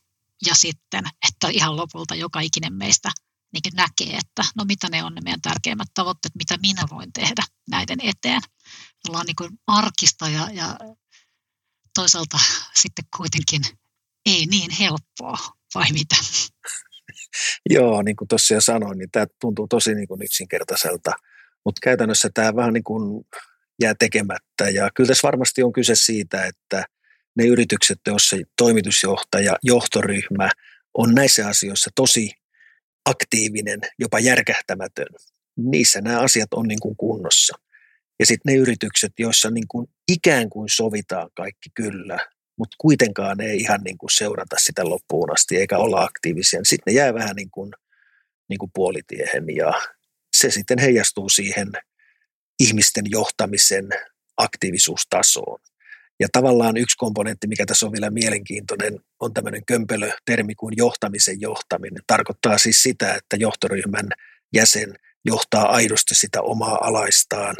Ja 0.47 0.55
sitten, 0.55 1.05
että 1.29 1.49
ihan 1.49 1.77
lopulta 1.77 2.15
joka 2.15 2.41
ikinen 2.41 2.73
meistä 2.73 3.11
niin 3.53 3.75
näkee, 3.75 4.17
että 4.17 4.45
no 4.57 4.65
mitä 4.65 4.89
ne 4.89 5.05
on 5.05 5.15
ne 5.15 5.21
meidän 5.21 5.41
tärkeimmät 5.41 5.89
tavoitteet, 5.95 6.35
mitä 6.35 6.57
minä 6.57 6.83
voin 6.91 7.13
tehdä 7.13 7.43
näiden 7.71 7.99
eteen. 8.03 8.43
Ollaan 9.09 9.27
niin 9.27 9.59
arkista 9.67 10.29
ja, 10.29 10.51
ja 10.53 10.79
toisaalta 11.95 12.39
sitten 12.75 13.05
kuitenkin 13.17 13.63
ei 14.27 14.47
niin 14.47 14.71
helppoa, 14.71 15.39
vai 15.75 15.93
mitä? 15.93 16.17
Joo, 17.75 18.03
niin 18.03 18.17
kuin 18.17 18.29
tuossa 18.29 18.55
jo 18.55 18.61
sanoin, 18.61 18.99
niin 18.99 19.11
tämä 19.11 19.27
tuntuu 19.41 19.69
tosi 19.69 19.95
niin 19.95 20.09
kuin 20.09 20.23
yksinkertaiselta, 20.23 21.13
mutta 21.65 21.81
käytännössä 21.83 22.29
tämä 22.35 22.57
vähän 22.57 22.73
niin 22.73 22.85
kuin 22.85 23.27
jää 23.83 23.95
tekemättä. 23.99 24.71
Ja 24.75 24.91
kyllä 24.95 25.09
tässä 25.09 25.27
varmasti 25.27 25.63
on 25.63 25.73
kyse 25.73 25.95
siitä, 25.95 26.45
että 26.45 26.85
ne 27.37 27.47
yritykset, 27.47 27.99
joissa 28.07 28.37
toimitusjohtaja, 28.57 29.57
johtoryhmä 29.63 30.51
on 30.95 31.15
näissä 31.15 31.49
asioissa 31.49 31.91
tosi 31.95 32.31
aktiivinen, 33.05 33.81
jopa 33.99 34.19
järkähtämätön, 34.19 35.07
niissä 35.57 36.01
nämä 36.01 36.21
asiat 36.21 36.55
on 36.55 36.69
niin 36.69 36.81
kuin 36.81 36.97
kunnossa. 36.97 37.59
Ja 38.21 38.27
sitten 38.27 38.53
ne 38.53 38.59
yritykset, 38.59 39.13
joissa 39.19 39.51
niin 39.51 39.69
kuin 39.69 39.87
ikään 40.09 40.51
kuin 40.51 40.69
sovitaan 40.69 41.31
kaikki 41.35 41.71
kyllä, 41.75 42.19
mutta 42.59 42.77
kuitenkaan 42.79 43.41
ei 43.41 43.57
ihan 43.57 43.81
niin 43.85 43.99
kuin 43.99 44.11
seurata 44.11 44.57
sitä 44.59 44.85
loppuun 44.85 45.33
asti 45.33 45.57
eikä 45.57 45.79
olla 45.79 46.03
aktiivisia, 46.03 46.61
sitten 46.63 46.95
ne 46.95 47.01
jää 47.01 47.15
vähän 47.15 47.37
niin 47.37 47.51
kuin, 47.51 47.73
niin 48.49 48.59
kuin 48.59 48.71
puolitiehen 48.75 49.57
ja 49.57 49.73
se 50.37 50.51
sitten 50.51 50.79
heijastuu 50.79 51.29
siihen 51.29 51.73
ihmisten 52.61 53.05
johtamisen 53.09 53.89
aktiivisuustasoon. 54.37 55.61
Ja 56.21 56.29
tavallaan 56.33 56.77
yksi 56.77 56.97
komponentti, 56.97 57.47
mikä 57.47 57.67
tässä 57.67 57.87
on 57.87 57.93
vielä 57.93 58.11
mielenkiintoinen, 58.11 59.01
on 59.21 59.35
tämmöinen 59.35 59.65
kömpelötermi 59.67 60.55
kuin 60.55 60.75
johtamisen 60.77 61.41
johtaminen. 61.41 62.03
Tarkoittaa 62.07 62.59
siis 62.59 62.83
sitä, 62.83 63.15
että 63.15 63.37
johtoryhmän 63.37 64.09
jäsen 64.55 64.95
johtaa 65.25 65.69
aidosti 65.69 66.15
sitä 66.15 66.43
omaa 66.43 66.79
alaistaan, 66.81 67.57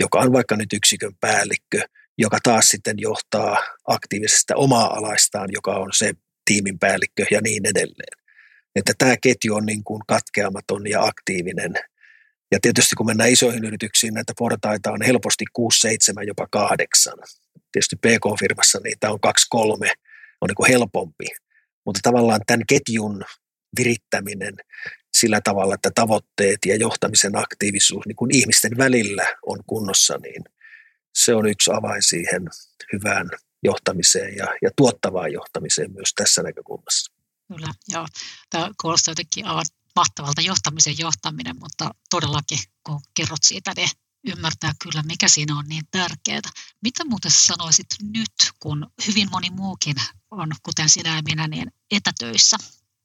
joka 0.00 0.18
on 0.18 0.32
vaikka 0.32 0.56
nyt 0.56 0.72
yksikön 0.72 1.12
päällikkö, 1.20 1.88
joka 2.18 2.38
taas 2.42 2.64
sitten 2.64 2.96
johtaa 2.98 3.58
aktiivisesti 3.86 4.52
omaa 4.56 4.96
alaistaan, 4.96 5.48
joka 5.52 5.76
on 5.76 5.90
se 5.92 6.12
tiimin 6.44 6.78
päällikkö 6.78 7.24
ja 7.30 7.40
niin 7.40 7.66
edelleen. 7.66 8.24
Että 8.76 8.92
tämä 8.98 9.16
ketju 9.22 9.54
on 9.54 9.66
niin 9.66 9.84
kuin 9.84 10.02
katkeamaton 10.08 10.90
ja 10.90 11.02
aktiivinen. 11.02 11.74
Ja 12.52 12.58
tietysti 12.62 12.96
kun 12.96 13.06
mennään 13.06 13.30
isoihin 13.30 13.64
yrityksiin, 13.64 14.14
näitä 14.14 14.32
portaita 14.38 14.90
on 14.90 15.02
helposti 15.02 15.44
6, 15.52 15.80
7, 15.80 16.26
jopa 16.26 16.46
8 16.50 17.14
tietysti 17.72 17.96
PK-firmassa 17.96 18.80
niitä 18.84 19.10
on 19.10 19.20
kaksi, 19.20 19.46
kolme, 19.50 19.92
on 20.40 20.46
niin 20.48 20.54
kuin 20.54 20.68
helpompi. 20.68 21.26
Mutta 21.86 22.00
tavallaan 22.02 22.40
tämän 22.46 22.66
ketjun 22.68 23.24
virittäminen 23.78 24.54
sillä 25.16 25.40
tavalla, 25.44 25.74
että 25.74 25.90
tavoitteet 25.94 26.58
ja 26.66 26.76
johtamisen 26.76 27.38
aktiivisuus 27.38 28.06
niin 28.06 28.16
kuin 28.16 28.36
ihmisten 28.36 28.76
välillä 28.78 29.36
on 29.46 29.58
kunnossa, 29.66 30.18
niin 30.22 30.44
se 31.16 31.34
on 31.34 31.46
yksi 31.46 31.70
avain 31.72 32.02
siihen 32.02 32.42
hyvään 32.92 33.30
johtamiseen 33.62 34.36
ja, 34.36 34.46
ja 34.62 34.70
tuottavaan 34.76 35.32
johtamiseen 35.32 35.92
myös 35.92 36.12
tässä 36.14 36.42
näkökulmassa. 36.42 37.12
Kyllä, 37.48 37.74
joo. 37.88 38.06
Tämä 38.50 38.70
kuulostaa 38.80 39.12
jotenkin 39.12 39.46
aivan 39.46 39.66
mahtavalta 39.96 40.40
johtamisen 40.40 40.98
johtaminen, 40.98 41.56
mutta 41.60 41.90
todellakin 42.10 42.58
kun 42.86 43.00
kerrot 43.14 43.42
siitä, 43.42 43.72
niin 43.76 43.88
ymmärtää 44.26 44.72
kyllä, 44.82 45.02
mikä 45.02 45.28
siinä 45.28 45.58
on 45.58 45.64
niin 45.68 45.84
tärkeää. 45.90 46.40
Mitä 46.82 47.04
muuten 47.04 47.30
sanoisit 47.30 47.86
nyt, 48.02 48.32
kun 48.60 48.86
hyvin 49.06 49.30
moni 49.30 49.50
muukin 49.50 49.96
on, 50.30 50.48
kuten 50.62 50.88
sinä 50.88 51.16
ja 51.16 51.22
minä, 51.22 51.48
niin 51.48 51.72
etätöissä 51.90 52.56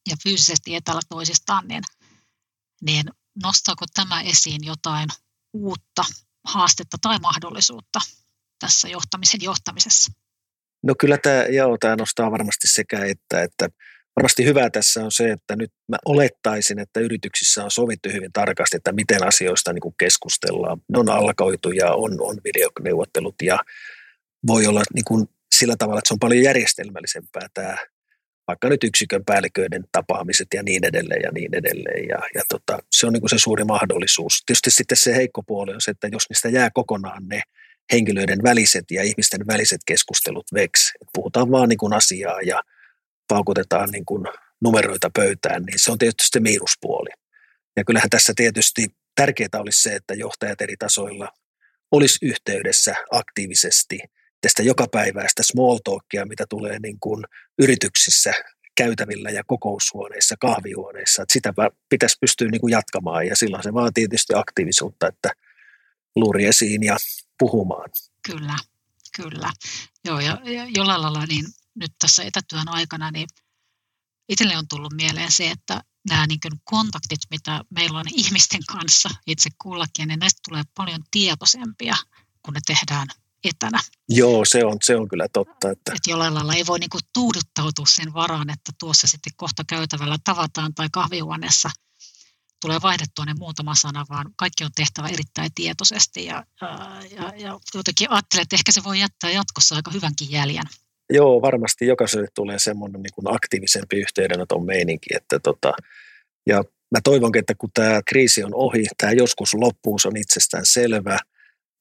ja 0.10 0.16
fyysisesti 0.24 0.76
etäällä 0.76 1.02
toisistaan, 1.10 1.68
niin, 1.68 1.84
niin 2.82 3.06
nostaako 3.44 3.86
tämä 3.94 4.22
esiin 4.22 4.64
jotain 4.64 5.10
uutta 5.54 6.06
haastetta 6.44 6.98
tai 7.02 7.20
mahdollisuutta 7.20 8.00
tässä 8.60 8.88
johtamisen 8.88 9.42
johtamisessa? 9.44 10.12
No 10.84 10.94
kyllä 11.00 11.18
tämä, 11.18 11.44
joo, 11.44 11.78
tämä 11.78 11.96
nostaa 11.96 12.32
varmasti 12.32 12.68
sekä 12.68 13.06
että, 13.06 13.44
että 13.44 13.70
varmasti 14.16 14.46
hyvää 14.46 14.70
tässä 14.70 15.04
on 15.06 15.12
se, 15.12 15.32
että 15.32 15.56
nyt 15.56 15.72
mä 15.88 15.98
olettaisin, 16.06 16.80
että 16.80 17.00
yrityksissä 17.00 17.64
on 17.64 17.72
sovittu 17.72 18.10
hyvin 18.10 18.34
tarkasti, 18.34 18.78
että 18.78 18.92
miten 18.92 19.28
asioista 19.28 19.74
niin 19.74 19.82
kuin 19.82 19.96
keskustellaan. 20.00 20.82
Ne 20.90 21.00
on 21.00 21.10
alkoitu 21.10 21.72
ja 21.72 21.94
on, 21.94 22.22
on 22.22 22.38
videoneuvottelut 22.44 23.36
ja 23.42 23.60
voi 24.48 24.68
olla 24.68 24.84
niin 24.94 25.06
kuin 25.06 25.28
sillä 25.56 25.76
tavalla, 25.78 26.00
että 26.00 26.08
se 26.08 26.14
on 26.14 26.20
paljon 26.20 26.44
järjestelmällisempää 26.44 27.48
tämä 27.54 27.78
vaikka 28.52 28.70
nyt 28.70 28.84
yksikön 28.84 29.26
päälliköiden 29.26 29.84
tapaamiset 29.92 30.48
ja 30.54 30.64
niin 30.64 30.86
edelleen 30.86 31.22
ja 31.24 31.32
niin 31.32 31.56
edelleen. 31.56 32.08
Ja, 32.08 32.20
ja 32.36 32.44
tota, 32.50 32.80
se 32.92 33.08
on 33.08 33.14
niin 33.14 33.22
kuin 33.22 33.30
se 33.30 33.38
suuri 33.40 33.64
mahdollisuus. 33.64 34.44
Tietysti 34.46 34.72
sitten 34.72 34.98
se 34.98 35.16
heikko 35.16 35.44
puoli 35.44 35.74
on 35.74 35.82
se, 35.82 35.92
että 35.92 36.08
jos 36.12 36.30
niistä 36.30 36.50
jää 36.50 36.70
kokonaan 36.74 37.28
ne 37.28 37.42
henkilöiden 37.92 38.44
väliset 38.44 38.86
ja 38.92 39.04
ihmisten 39.04 39.48
väliset 39.48 39.82
keskustelut 39.86 40.46
veksi, 40.54 40.94
että 41.02 41.12
puhutaan 41.14 41.52
vaan 41.52 41.70
niin 41.70 41.78
kuin 41.78 41.94
asiaa 41.94 42.42
ja 42.42 42.62
paukutetaan 43.28 43.90
niin 43.90 44.06
kuin 44.06 44.24
numeroita 44.62 45.10
pöytään, 45.16 45.64
niin 45.64 45.80
se 45.80 45.92
on 45.92 45.98
tietysti 45.98 46.28
se 46.34 46.40
miinuspuoli. 46.40 47.10
Ja 47.78 47.84
kyllähän 47.84 48.10
tässä 48.10 48.34
tietysti 48.36 48.88
tärkeää 49.16 49.60
olisi 49.60 49.82
se, 49.82 49.96
että 49.96 50.14
johtajat 50.14 50.62
eri 50.62 50.76
tasoilla 50.80 51.30
olisi 51.92 52.26
yhteydessä 52.26 52.96
aktiivisesti 53.12 54.00
tästä 54.42 54.64
jokapäiväistä 54.64 55.44
small 55.44 55.78
talkia, 55.84 56.26
mitä 56.26 56.46
tulee 56.50 56.80
niin 56.80 57.00
kuin 57.00 57.24
yrityksissä 57.60 58.34
käytävillä 58.76 59.30
ja 59.30 59.44
kokoushuoneissa, 59.48 60.36
kahvihuoneissa. 60.40 61.22
Että 61.22 61.34
sitä 61.34 61.54
pitäisi 61.90 62.18
pystyä 62.22 62.48
niin 62.48 62.62
kuin 62.62 62.72
jatkamaan 62.72 63.28
ja 63.28 63.36
silloin 63.36 63.64
se 63.64 63.74
vaatii 63.74 64.08
tietysti 64.08 64.34
aktiivisuutta, 64.36 65.08
että 65.08 65.32
luuri 66.16 66.46
esiin 66.46 66.84
ja 66.84 66.98
puhumaan. 67.40 67.90
Kyllä, 68.26 68.56
kyllä. 69.16 69.52
Joo, 70.06 70.20
ja, 70.20 70.38
jollain 70.76 71.02
lailla 71.02 71.26
niin 71.26 71.46
nyt 71.76 71.92
tässä 72.00 72.24
etätyön 72.24 72.70
aikana, 72.70 73.12
niin 73.12 73.28
itselle 74.30 74.58
on 74.58 74.68
tullut 74.68 74.94
mieleen 74.94 75.32
se, 75.32 75.52
että 75.52 75.82
nämä 76.10 76.28
niin 76.28 76.40
kontaktit, 76.64 77.20
mitä 77.30 77.62
meillä 77.70 78.00
on 78.00 78.06
ihmisten 78.10 78.62
kanssa 78.68 79.10
itse 79.28 79.50
kullakin, 79.62 80.08
niin 80.08 80.20
näistä 80.20 80.40
tulee 80.50 80.64
paljon 80.78 81.04
tietoisempia, 81.12 81.96
kun 82.46 82.54
ne 82.54 82.60
tehdään 82.66 83.08
etänä. 83.44 83.80
Joo, 84.10 84.46
se 84.46 84.66
on, 84.66 84.78
se 84.84 84.96
on 84.96 85.08
kyllä 85.08 85.28
totta. 85.34 85.72
Että... 85.72 85.92
Et 85.96 86.08
jollain 86.08 86.34
lailla 86.34 86.54
ei 86.54 86.66
voi 86.68 86.80
niin 86.80 86.90
kuin 86.90 87.02
tuuduttautua 87.14 87.86
sen 87.86 88.14
varaan, 88.14 88.50
että 88.50 88.72
tuossa 88.80 89.08
sitten 89.08 89.34
kohta 89.36 89.64
käytävällä 89.68 90.18
tavataan 90.24 90.74
tai 90.74 90.88
kahvihuoneessa 90.92 91.70
tulee 92.62 92.80
vaihdettua 92.82 93.26
ne 93.26 93.34
muutama 93.34 93.76
sana, 93.76 94.06
vaan 94.10 94.26
kaikki 94.36 94.64
on 94.64 94.72
tehtävä 94.76 95.08
erittäin 95.08 95.50
tietoisesti 95.56 96.26
ja, 96.26 96.46
ja, 97.18 97.34
ja 97.38 97.60
jotenkin 97.74 98.12
ajattelen, 98.12 98.42
että 98.42 98.56
ehkä 98.56 98.72
se 98.72 98.84
voi 98.84 99.00
jättää 99.00 99.32
jatkossa 99.32 99.76
aika 99.76 99.92
hyvänkin 99.92 100.32
jäljen. 100.32 100.66
Joo, 101.14 101.42
varmasti 101.42 101.86
jokaiselle 101.86 102.28
tulee 102.36 102.60
semmoinen 102.60 103.02
niin 103.02 103.14
kuin 103.16 103.36
aktiivisempi 103.36 103.96
yhteydenoton 104.00 104.66
meininki, 104.66 105.10
että 105.16 105.40
tota, 105.40 105.74
ja 106.48 106.64
mä 106.92 107.00
toivonkin, 107.04 107.40
että 107.40 107.56
kun 107.56 107.70
tämä 107.74 108.02
kriisi 108.06 108.44
on 108.44 108.56
ohi, 108.56 108.84
tämä 108.98 109.14
joskus 109.14 109.54
loppuu, 109.54 110.00
se 110.00 110.08
on 110.08 110.18
itsestään 110.18 110.66
selvä, 110.66 111.20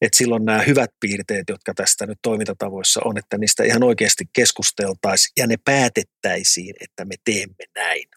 että 0.00 0.18
silloin 0.18 0.44
nämä 0.44 0.62
hyvät 0.62 0.90
piirteet, 1.00 1.44
jotka 1.48 1.74
tästä 1.74 2.06
nyt 2.06 2.18
toimintatavoissa 2.22 3.00
on, 3.04 3.18
että 3.18 3.38
niistä 3.38 3.64
ihan 3.64 3.82
oikeasti 3.82 4.24
keskusteltaisiin 4.32 5.32
ja 5.36 5.46
ne 5.46 5.56
päätettäisiin, 5.64 6.74
että 6.80 7.04
me 7.04 7.14
teemme 7.24 7.64
näin. 7.74 8.08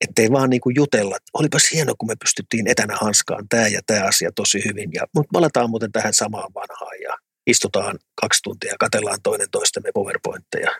Että 0.00 0.22
ei 0.22 0.30
vaan 0.30 0.50
niin 0.50 0.60
kuin 0.60 0.76
jutella, 0.76 1.16
että 1.16 1.30
olipas 1.34 1.62
hieno, 1.72 1.94
kun 1.98 2.08
me 2.08 2.14
pystyttiin 2.20 2.66
etänä 2.66 2.96
hanskaan 3.00 3.48
tämä 3.48 3.68
ja 3.68 3.80
tämä 3.86 4.04
asia 4.04 4.30
tosi 4.34 4.62
hyvin. 4.68 4.90
Ja, 4.94 5.06
mutta 5.14 5.30
palataan 5.32 5.70
muuten 5.70 5.92
tähän 5.92 6.14
samaan 6.14 6.54
vanhaan 6.54 7.00
ja 7.02 7.16
istutaan 7.46 7.98
kaksi 8.20 8.42
tuntia 8.42 8.70
ja 8.70 8.76
katellaan 8.78 9.22
toinen 9.22 9.50
toistemme 9.50 9.90
PowerPointteja. 9.94 10.70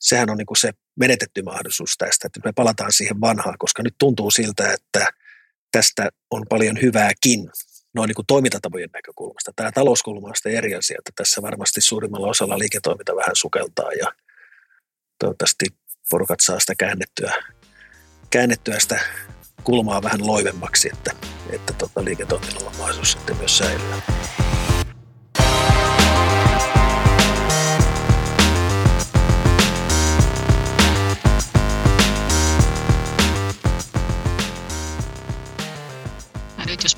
Sehän 0.00 0.30
on 0.30 0.36
niin 0.36 0.46
kuin 0.46 0.60
se 0.60 0.70
menetetty 0.96 1.42
mahdollisuus 1.42 1.94
tästä, 1.98 2.26
että 2.26 2.40
me 2.44 2.52
palataan 2.52 2.92
siihen 2.92 3.20
vanhaan, 3.20 3.58
koska 3.58 3.82
nyt 3.82 3.94
tuntuu 3.98 4.30
siltä, 4.30 4.72
että 4.72 5.08
tästä 5.72 6.08
on 6.30 6.42
paljon 6.48 6.80
hyvääkin 6.82 7.50
noin 7.94 8.08
niin 8.08 8.14
kuin 8.14 8.26
toimintatapojen 8.26 8.90
näkökulmasta. 8.92 9.52
Tämä 9.56 9.72
talouskulma 9.72 10.28
on 10.28 10.52
eri 10.52 10.74
asia, 10.74 10.96
että 10.98 11.12
tässä 11.16 11.42
varmasti 11.42 11.80
suurimmalla 11.80 12.28
osalla 12.28 12.58
liiketoiminta 12.58 13.16
vähän 13.16 13.36
sukeltaa 13.36 13.92
ja 13.92 14.12
toivottavasti 15.18 15.66
porukat 16.10 16.40
saa 16.40 16.60
sitä 16.60 16.74
käännettyä, 16.78 17.34
käännettyä 18.30 18.78
sitä 18.78 19.00
kulmaa 19.64 20.02
vähän 20.02 20.26
loivemmaksi, 20.26 20.90
että, 20.92 21.10
että 21.50 21.72
tota 21.72 22.04
liiketoiminnalla 22.04 22.70
on 22.70 22.76
mahdollisuus 22.76 23.12
sitten 23.12 23.36
myös 23.36 23.58
säilyä. 23.58 23.96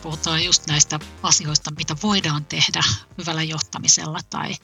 Puhutaan 0.07 0.45
just 0.45 0.67
näistä 0.67 1.01
asioista, 1.23 1.71
mitä 1.71 1.97
voidaan 2.03 2.45
tehdä 2.45 2.81
hyvällä 3.19 3.43
johtamisella 3.43 4.21
tai 4.31 4.55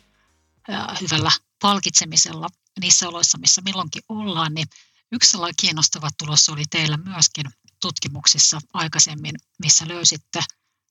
hyvällä 1.01 1.31
palkitsemisella 1.63 2.49
niissä 2.81 3.09
oloissa, 3.09 3.39
missä 3.39 3.63
milloinkin 3.63 4.03
ollaan, 4.09 4.55
niin 4.55 4.67
yksi 5.13 5.31
sellainen 5.31 5.55
kiinnostava 5.61 6.09
tulos 6.19 6.49
oli 6.49 6.63
teillä 6.71 6.97
myöskin 6.97 7.47
tutkimuksissa 7.81 8.61
aikaisemmin, 8.73 9.35
missä 9.59 9.89
löysitte 9.89 10.41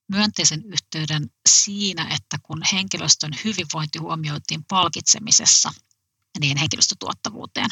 myönteisen 0.08 0.64
yhteyden 0.64 1.30
siinä, 1.48 2.08
että 2.14 2.38
kun 2.42 2.62
henkilöstön 2.72 3.32
hyvinvointi 3.44 3.98
huomioitiin 3.98 4.64
palkitsemisessa, 4.64 5.72
niin 6.40 6.56
henkilöstötuottavuuteen 6.56 7.70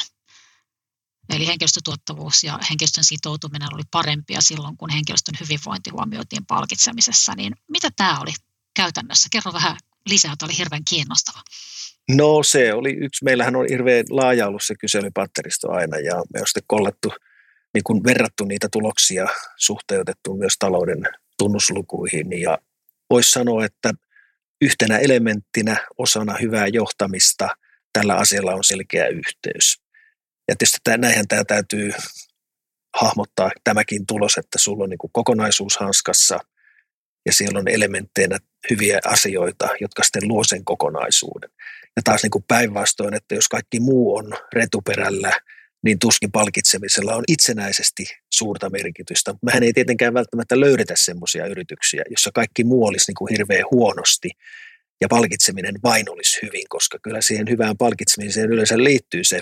Eli 1.29 1.47
henkilöstötuottavuus 1.47 2.43
ja 2.43 2.59
henkilöstön 2.69 3.03
sitoutuminen 3.03 3.73
oli 3.73 3.83
parempia 3.91 4.41
silloin, 4.41 4.77
kun 4.77 4.89
henkilöstön 4.89 5.35
hyvinvointi 5.39 5.89
huomioitiin 5.89 6.45
palkitsemisessa. 6.45 7.33
Niin 7.35 7.53
mitä 7.67 7.89
tämä 7.95 8.19
oli 8.19 8.31
käytännössä? 8.75 9.27
Kerro 9.31 9.53
vähän 9.53 9.77
lisää, 10.09 10.33
tämä 10.37 10.47
oli 10.47 10.57
hirveän 10.57 10.85
kiinnostava. 10.89 11.41
No 12.09 12.43
se 12.43 12.73
oli 12.73 12.91
yksi, 12.91 13.23
meillähän 13.25 13.55
on 13.55 13.65
hirveän 13.69 14.05
laaja 14.09 14.47
ollut 14.47 14.63
se 14.65 14.75
kyselypatteristo 14.79 15.71
aina 15.71 15.97
ja 15.97 16.15
me 16.15 16.39
on 16.41 16.47
sitten 16.47 16.63
kollettu, 16.67 17.13
niin 17.73 17.83
kuin 17.83 18.03
verrattu 18.03 18.45
niitä 18.45 18.67
tuloksia, 18.71 19.27
suhteutettu 19.57 20.37
myös 20.37 20.53
talouden 20.59 21.03
tunnuslukuihin 21.37 22.41
ja 22.41 22.57
voisi 23.09 23.31
sanoa, 23.31 23.65
että 23.65 23.93
yhtenä 24.61 24.97
elementtinä 24.97 25.87
osana 25.97 26.37
hyvää 26.41 26.67
johtamista 26.67 27.49
tällä 27.93 28.15
asialla 28.15 28.53
on 28.53 28.63
selkeä 28.63 29.07
yhteys. 29.07 29.81
Ja 30.51 30.55
tietysti 30.55 30.77
tämä, 30.83 30.97
näinhän 30.97 31.27
tämä 31.27 31.43
täytyy 31.43 31.91
hahmottaa 32.95 33.51
tämäkin 33.63 34.05
tulos, 34.05 34.37
että 34.37 34.57
sulla 34.57 34.83
on 34.83 34.89
niin 34.89 34.97
kuin 34.97 35.11
kokonaisuus 35.13 35.77
hanskassa 35.77 36.39
ja 37.25 37.33
siellä 37.33 37.59
on 37.59 37.67
elementteinä 37.67 38.37
hyviä 38.69 38.99
asioita, 39.05 39.69
jotka 39.81 40.03
sitten 40.03 40.27
luo 40.27 40.43
sen 40.43 40.65
kokonaisuuden. 40.65 41.49
Ja 41.95 42.01
taas 42.03 42.23
niin 42.23 42.31
kuin 42.31 42.45
päinvastoin, 42.47 43.13
että 43.13 43.35
jos 43.35 43.47
kaikki 43.47 43.79
muu 43.79 44.15
on 44.15 44.33
retuperällä, 44.53 45.31
niin 45.83 45.99
tuskin 45.99 46.31
palkitsemisella 46.31 47.15
on 47.15 47.23
itsenäisesti 47.27 48.05
suurta 48.33 48.69
merkitystä. 48.69 49.35
Mehän 49.41 49.63
ei 49.63 49.73
tietenkään 49.73 50.13
välttämättä 50.13 50.59
löydetä 50.59 50.93
semmoisia 50.97 51.45
yrityksiä, 51.45 52.03
jossa 52.09 52.29
kaikki 52.33 52.63
muu 52.63 52.85
olisi 52.85 53.09
niin 53.09 53.15
kuin 53.15 53.31
hirveän 53.31 53.65
huonosti 53.71 54.29
ja 55.01 55.07
palkitseminen 55.09 55.75
vain 55.83 56.09
olisi 56.09 56.39
hyvin, 56.41 56.65
koska 56.69 56.99
kyllä 57.03 57.21
siihen 57.21 57.49
hyvään 57.49 57.77
palkitsemiseen 57.77 58.51
yleensä 58.51 58.77
liittyy 58.77 59.23
se 59.23 59.41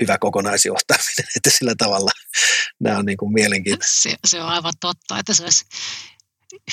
hyvä 0.00 0.18
kokonaisjohtaminen, 0.18 1.26
että 1.36 1.50
sillä 1.50 1.74
tavalla 1.78 2.10
nämä 2.80 2.98
on 2.98 3.04
niin 3.04 3.16
kuin 3.16 3.32
mielenkiintoista. 3.32 4.02
Se, 4.02 4.16
se 4.26 4.42
on 4.42 4.48
aivan 4.48 4.72
totta, 4.80 5.18
että 5.18 5.34
se 5.34 5.42
olisi 5.42 5.64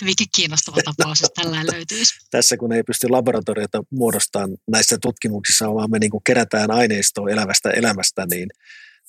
hyvinkin 0.01 0.27
kiinnostava 0.35 0.77
tapaus, 0.95 1.21
jos 1.21 1.31
tällä 1.35 1.65
löytyisi. 1.73 2.13
Tässä 2.31 2.57
kun 2.57 2.73
ei 2.73 2.83
pysty 2.83 3.09
laboratoriota 3.09 3.83
muodostamaan 3.91 4.57
näissä 4.67 4.97
tutkimuksissa, 5.01 5.73
vaan 5.73 5.91
me 5.91 5.99
niin 5.99 6.11
kuin 6.11 6.23
kerätään 6.23 6.71
aineistoa 6.71 7.29
elävästä 7.29 7.69
elämästä, 7.69 8.25
niin 8.31 8.49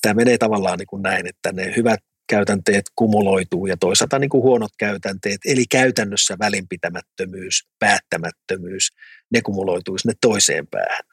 tämä 0.03 0.15
menee 0.15 0.39
tavallaan 0.39 0.79
niin 0.79 0.87
kuin 0.87 1.03
näin, 1.03 1.27
että 1.27 1.53
ne 1.53 1.73
hyvät 1.77 2.01
käytänteet 2.27 2.85
kumuloituu 2.97 3.67
ja 3.67 3.77
toisaalta 3.77 4.19
niin 4.19 4.31
kuin 4.31 4.43
huonot 4.43 4.73
käytänteet, 4.79 5.41
eli 5.45 5.65
käytännössä 5.71 6.37
välinpitämättömyys, 6.39 7.69
päättämättömyys, 7.79 8.89
ne 9.33 9.43
kumuloituu 9.43 9.99
sinne 9.99 10.15
toiseen 10.21 10.67
päähän. 10.67 11.05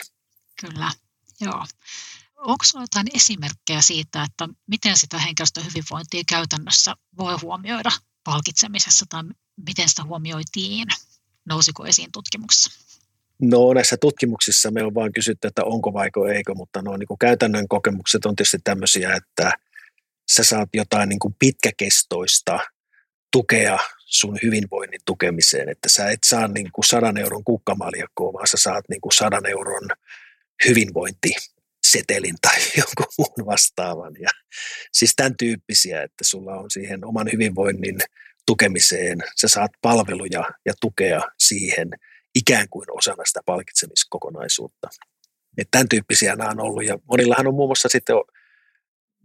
Kyllä, 0.61 0.91
joo. 1.41 1.65
Onko 2.41 2.63
sinulla 2.63 2.83
jotain 2.83 3.07
esimerkkejä 3.13 3.81
siitä, 3.81 4.23
että 4.23 4.49
miten 4.67 4.97
sitä 4.97 5.17
henkilöstön 5.17 5.65
hyvinvointia 5.65 6.23
käytännössä 6.29 6.95
voi 7.17 7.37
huomioida 7.41 7.89
palkitsemisessa 8.23 9.05
tai 9.09 9.23
miten 9.67 9.89
sitä 9.89 10.03
huomioitiin? 10.03 10.87
Nousiko 11.45 11.85
esiin 11.85 12.11
tutkimuksessa? 12.11 12.71
No 13.41 13.73
näissä 13.73 13.97
tutkimuksissa 13.97 14.71
me 14.71 14.83
on 14.83 14.93
vain 14.93 15.13
kysytty, 15.13 15.47
että 15.47 15.63
onko 15.63 15.93
vaiko 15.93 16.27
eikö, 16.27 16.53
mutta 16.55 16.81
no, 16.81 16.97
niin 16.97 17.07
kuin 17.07 17.17
käytännön 17.17 17.67
kokemukset 17.67 18.25
on 18.25 18.35
tietysti 18.35 18.57
tämmöisiä, 18.63 19.15
että 19.15 19.53
sä 20.31 20.43
saat 20.43 20.69
jotain 20.73 21.09
niin 21.09 21.19
kuin 21.19 21.35
pitkäkestoista 21.39 22.59
tukea 23.31 23.79
sun 24.05 24.39
hyvinvoinnin 24.43 25.01
tukemiseen, 25.05 25.69
että 25.69 25.89
sä 25.89 26.09
et 26.09 26.19
saa 26.25 26.47
niin 26.47 26.71
kuin 26.71 26.85
sadan 26.85 27.17
euron 27.17 27.43
kukkamaljakkoa, 27.43 28.33
vaan 28.33 28.47
sä 28.47 28.57
saat 28.57 28.85
niin 28.89 29.01
kuin 29.01 29.13
sadan 29.13 29.45
euron 29.45 29.89
hyvinvointi 30.67 31.31
setelin 31.83 32.35
tai 32.41 32.57
jonkun 32.77 33.13
muun 33.17 33.45
vastaavan. 33.45 34.13
Ja 34.19 34.29
siis 34.93 35.13
tämän 35.15 35.37
tyyppisiä, 35.37 36.03
että 36.03 36.23
sulla 36.23 36.51
on 36.51 36.71
siihen 36.71 37.05
oman 37.05 37.27
hyvinvoinnin 37.33 37.99
tukemiseen, 38.45 39.19
sä 39.41 39.47
saat 39.47 39.71
palveluja 39.81 40.43
ja 40.65 40.73
tukea 40.81 41.21
siihen 41.39 41.89
ikään 42.35 42.69
kuin 42.69 42.85
osana 42.91 43.25
sitä 43.25 43.39
palkitsemiskokonaisuutta. 43.45 44.89
Et 45.57 45.67
tämän 45.71 45.89
tyyppisiä 45.89 46.35
nämä 46.35 46.49
on 46.49 46.59
ollut 46.59 46.85
ja 46.85 46.97
monillahan 47.07 47.47
on 47.47 47.55
muun 47.55 47.69
muassa 47.69 47.89
sitten, 47.89 48.15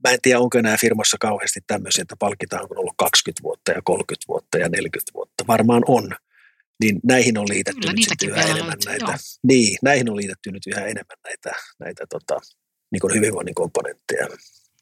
mä 0.04 0.10
en 0.10 0.18
tiedä 0.22 0.40
onko 0.40 0.60
nämä 0.60 0.76
firmassa 0.80 1.16
kauheasti 1.20 1.60
tämmöisiä, 1.66 2.02
että 2.02 2.16
palkitaan 2.18 2.62
on 2.62 2.78
ollut 2.78 2.94
20 2.98 3.42
vuotta 3.42 3.72
ja 3.72 3.82
30 3.84 4.24
vuotta 4.28 4.58
ja 4.58 4.68
40 4.68 5.12
vuotta. 5.14 5.44
Varmaan 5.46 5.82
on, 5.86 6.16
niin 6.80 7.00
näihin 7.04 7.38
on 7.38 7.48
liitetty 7.48 7.80
Kyllä, 7.80 7.92
nyt 7.92 8.22
yhä 8.22 8.42
enemmän 8.42 8.66
löytyy, 8.66 8.90
näitä, 8.90 9.04
joo. 9.04 9.18
niin, 9.42 9.78
näihin 9.82 10.10
on 10.10 10.16
liitetty 10.16 10.52
nyt 10.52 10.66
yhä 10.66 10.80
enemmän 10.80 11.16
näitä, 11.24 11.52
näitä 11.78 12.04
tota, 12.10 12.40
niin 12.92 13.00
kuin 13.00 13.14
hyvinvoinnin 13.14 13.54
komponentteja. 13.54 14.28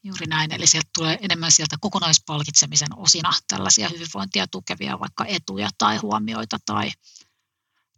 Juuri 0.03 0.27
näin, 0.27 0.53
eli 0.53 0.67
sieltä 0.67 0.91
tulee 0.95 1.19
enemmän 1.21 1.53
sieltä 1.53 1.77
kokonaispalkitsemisen 1.81 2.89
osina 2.97 3.31
tällaisia 3.49 3.89
hyvinvointia 3.89 4.47
tukevia 4.47 5.01
vaikka 5.01 5.25
etuja 5.29 5.69
tai 5.79 5.97
huomioita 5.97 6.59
tai, 6.67 6.91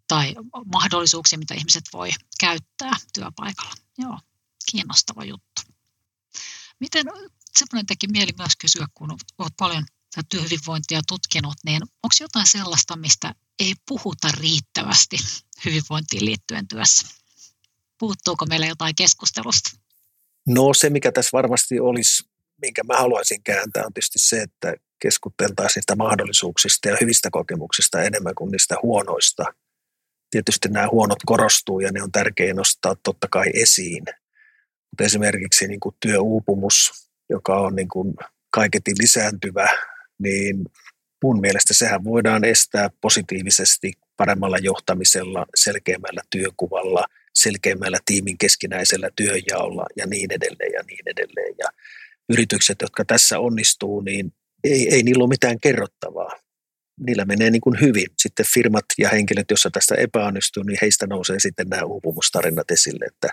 tai 0.08 0.34
mahdollisuuksia, 0.72 1.38
mitä 1.38 1.54
ihmiset 1.54 1.84
voi 1.92 2.10
käyttää 2.40 2.92
työpaikalla. 3.14 3.74
Joo, 3.98 4.18
kiinnostava 4.70 5.24
juttu. 5.24 5.62
Miten, 6.80 7.06
semmoinen 7.58 7.86
teki 7.86 8.06
mieli 8.08 8.32
myös 8.38 8.56
kysyä, 8.60 8.86
kun 8.94 9.10
olet 9.38 9.52
paljon 9.58 9.84
työhyvinvointia 10.28 11.00
tutkinut, 11.08 11.54
niin 11.64 11.82
onko 11.82 12.14
jotain 12.20 12.46
sellaista, 12.46 12.96
mistä 12.96 13.34
ei 13.58 13.74
puhuta 13.88 14.28
riittävästi 14.40 15.16
hyvinvointiin 15.64 16.24
liittyen 16.24 16.68
työssä? 16.68 17.06
Puuttuuko 17.98 18.46
meillä 18.46 18.66
jotain 18.66 18.94
keskustelusta? 18.94 19.70
No 20.46 20.74
se, 20.74 20.90
mikä 20.90 21.12
tässä 21.12 21.30
varmasti 21.32 21.80
olisi, 21.80 22.24
minkä 22.62 22.82
mä 22.84 22.96
haluaisin 22.96 23.42
kääntää, 23.42 23.86
on 23.86 23.92
tietysti 23.92 24.18
se, 24.18 24.42
että 24.42 24.74
keskusteltaisiin 25.02 25.80
niistä 25.80 25.96
mahdollisuuksista 25.96 26.88
ja 26.88 26.96
hyvistä 27.00 27.28
kokemuksista 27.32 28.02
enemmän 28.02 28.34
kuin 28.34 28.50
niistä 28.50 28.76
huonoista. 28.82 29.44
Tietysti 30.30 30.68
nämä 30.68 30.88
huonot 30.90 31.18
korostuu 31.26 31.80
ja 31.80 31.92
ne 31.92 32.02
on 32.02 32.12
tärkeää 32.12 32.54
nostaa 32.54 32.96
totta 33.02 33.28
kai 33.30 33.46
esiin. 33.54 34.04
Mutta 34.90 35.04
esimerkiksi 35.04 35.68
niin 35.68 35.80
kuin 35.80 35.96
työuupumus, 36.00 36.92
joka 37.30 37.60
on 37.60 37.76
niin 37.76 37.88
kuin 37.88 38.14
kaiketi 38.50 38.92
lisääntyvä, 39.00 39.68
niin 40.18 40.64
mun 41.24 41.40
mielestä 41.40 41.74
sehän 41.74 42.04
voidaan 42.04 42.44
estää 42.44 42.90
positiivisesti 43.00 43.92
paremmalla 44.16 44.58
johtamisella, 44.58 45.46
selkeämmällä 45.56 46.22
työkuvalla, 46.30 47.06
selkeämmällä 47.34 47.98
tiimin 48.04 48.38
keskinäisellä 48.38 49.10
työnjaolla 49.16 49.86
ja 49.96 50.06
niin 50.06 50.32
edelleen 50.32 50.72
ja 50.72 50.82
niin 50.86 51.04
edelleen. 51.06 51.54
Ja 51.58 51.68
yritykset, 52.28 52.76
jotka 52.82 53.04
tässä 53.04 53.38
onnistuu, 53.38 54.00
niin 54.00 54.32
ei, 54.64 54.94
ei 54.94 55.02
niillä 55.02 55.22
ole 55.22 55.28
mitään 55.28 55.60
kerrottavaa. 55.62 56.30
Niillä 57.06 57.24
menee 57.24 57.50
niin 57.50 57.60
kuin 57.60 57.80
hyvin. 57.80 58.06
Sitten 58.18 58.46
firmat 58.54 58.84
ja 58.98 59.08
henkilöt, 59.08 59.50
joissa 59.50 59.70
tästä 59.70 59.94
epäonnistuu, 59.94 60.62
niin 60.62 60.78
heistä 60.82 61.06
nousee 61.06 61.40
sitten 61.40 61.68
nämä 61.68 61.82
uupumustarinat 61.82 62.70
esille. 62.70 63.04
Että, 63.04 63.28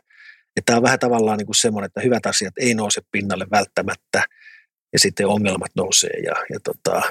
että 0.56 0.65
tämä 0.65 0.78
on 0.78 0.84
vähän 0.84 1.00
tavallaan 1.00 1.38
niin 1.38 1.46
kuin 1.46 1.56
semmoinen, 1.56 1.86
että 1.86 2.02
hyvät 2.02 2.26
asiat 2.26 2.54
ei 2.58 2.74
nouse 2.74 3.02
pinnalle 3.12 3.46
välttämättä, 3.52 4.24
ja 4.93 4.99
sitten 4.99 5.27
ongelmat 5.27 5.71
nousee. 5.75 6.19
Ja, 6.25 6.36
ja 6.49 6.60
tota, 6.63 7.01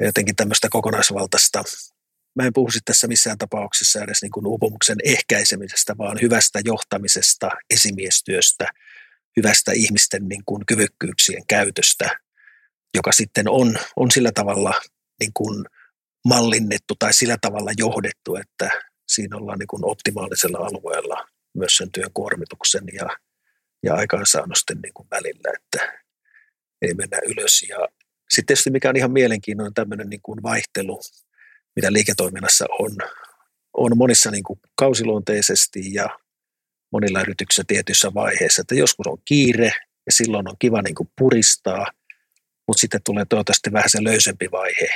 jotenkin 0.00 0.36
tämmöistä 0.36 0.68
kokonaisvaltaista 0.70 1.64
mä 2.34 2.46
en 2.46 2.52
puhu 2.52 2.68
tässä 2.84 3.08
missään 3.08 3.38
tapauksessa 3.38 4.04
edes 4.04 4.22
niin 4.22 4.30
kuin 4.30 4.46
uupumuksen 4.46 4.96
ehkäisemisestä, 5.04 5.98
vaan 5.98 6.18
hyvästä 6.22 6.60
johtamisesta, 6.64 7.50
esimiestyöstä, 7.70 8.68
hyvästä 9.36 9.72
ihmisten 9.74 10.28
niin 10.28 10.42
kuin 10.46 10.66
kyvykkyyksien 10.66 11.42
käytöstä, 11.48 12.18
joka 12.94 13.12
sitten 13.12 13.48
on, 13.48 13.78
on 13.96 14.10
sillä 14.10 14.32
tavalla 14.32 14.80
niin 15.20 15.32
kuin 15.34 15.64
mallinnettu 16.24 16.94
tai 16.98 17.14
sillä 17.14 17.36
tavalla 17.40 17.70
johdettu, 17.76 18.36
että 18.36 18.70
siinä 19.08 19.36
ollaan 19.36 19.58
niin 19.58 19.66
kuin 19.66 19.84
optimaalisella 19.84 20.58
alueella 20.58 21.28
myös 21.54 21.76
sen 21.76 21.92
työn 21.92 22.10
kuormituksen 22.14 22.84
ja, 22.92 23.16
ja 23.82 23.94
aikaansaannosten 23.94 24.78
niin 24.82 24.94
kuin 24.94 25.08
välillä, 25.10 25.52
että 25.54 26.00
ei 26.82 26.94
mennä 26.94 27.18
ylös. 27.26 27.66
Ja 27.68 27.88
sitten 28.30 28.46
tietysti 28.46 28.70
mikä 28.70 28.88
on 28.88 28.96
ihan 28.96 29.12
mielenkiintoinen 29.12 29.74
tämmöinen 29.74 30.08
niin 30.08 30.22
kuin 30.22 30.42
vaihtelu 30.42 31.00
mitä 31.76 31.92
liiketoiminnassa 31.92 32.66
on, 32.78 32.96
on 33.72 33.98
monissa 33.98 34.30
niin 34.30 34.42
kuin 34.42 34.60
kausiluonteisesti 34.74 35.94
ja 35.94 36.18
monilla 36.92 37.20
yrityksissä 37.20 37.64
tietyissä 37.66 38.14
vaiheissa, 38.14 38.60
että 38.60 38.74
joskus 38.74 39.06
on 39.06 39.18
kiire 39.24 39.72
ja 40.06 40.12
silloin 40.12 40.48
on 40.48 40.56
kiva 40.58 40.82
niin 40.82 40.94
kuin 40.94 41.08
puristaa, 41.18 41.86
mutta 42.68 42.80
sitten 42.80 43.00
tulee 43.04 43.24
toivottavasti 43.28 43.72
vähän 43.72 43.90
se 43.90 44.04
löysempi 44.04 44.48
vaihe, 44.50 44.88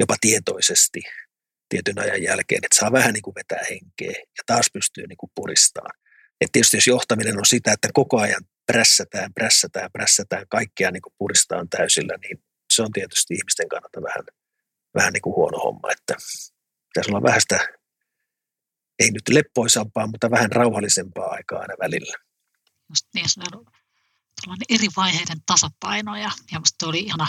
jopa 0.00 0.16
tietoisesti 0.20 1.02
tietyn 1.68 1.98
ajan 1.98 2.22
jälkeen, 2.22 2.64
että 2.64 2.78
saa 2.78 2.92
vähän 2.92 3.12
niin 3.12 3.22
kuin 3.22 3.34
vetää 3.34 3.64
henkeä 3.70 4.20
ja 4.20 4.42
taas 4.46 4.70
pystyy 4.72 5.06
niin 5.06 5.16
kuin 5.16 5.30
puristamaan. 5.34 5.98
Et 6.40 6.48
tietysti 6.52 6.76
jos 6.76 6.86
johtaminen 6.86 7.38
on 7.38 7.46
sitä, 7.46 7.72
että 7.72 7.88
koko 7.92 8.20
ajan 8.20 8.42
prässätään, 8.66 9.34
prässätään, 9.34 9.92
prässätään, 9.92 10.46
kaikkea 10.48 10.90
niin 10.90 11.02
kuin 11.02 11.14
puristaan 11.18 11.68
täysillä, 11.68 12.14
niin 12.22 12.44
se 12.72 12.82
on 12.82 12.92
tietysti 12.92 13.34
ihmisten 13.34 13.68
kannalta 13.68 14.02
vähän 14.02 14.24
vähän 14.94 15.12
niin 15.12 15.22
kuin 15.22 15.36
huono 15.36 15.58
homma, 15.58 15.92
että 15.92 16.14
pitäisi 16.88 17.10
olla 17.10 17.22
vähän 17.22 17.40
sitä, 17.40 17.68
ei 18.98 19.10
nyt 19.10 19.28
leppoisampaa, 19.30 20.06
mutta 20.06 20.30
vähän 20.30 20.52
rauhallisempaa 20.52 21.30
aikaa 21.30 21.60
aina 21.60 21.74
välillä. 21.80 22.14
Just 22.88 23.06
niin, 23.14 23.28
se 23.28 23.40
on 24.46 24.56
eri 24.68 24.88
vaiheiden 24.96 25.42
tasapaino 25.46 26.16
ja, 26.16 26.30
ja 26.52 26.58
musta 26.58 26.86
oli 26.86 27.00
ihana 27.00 27.28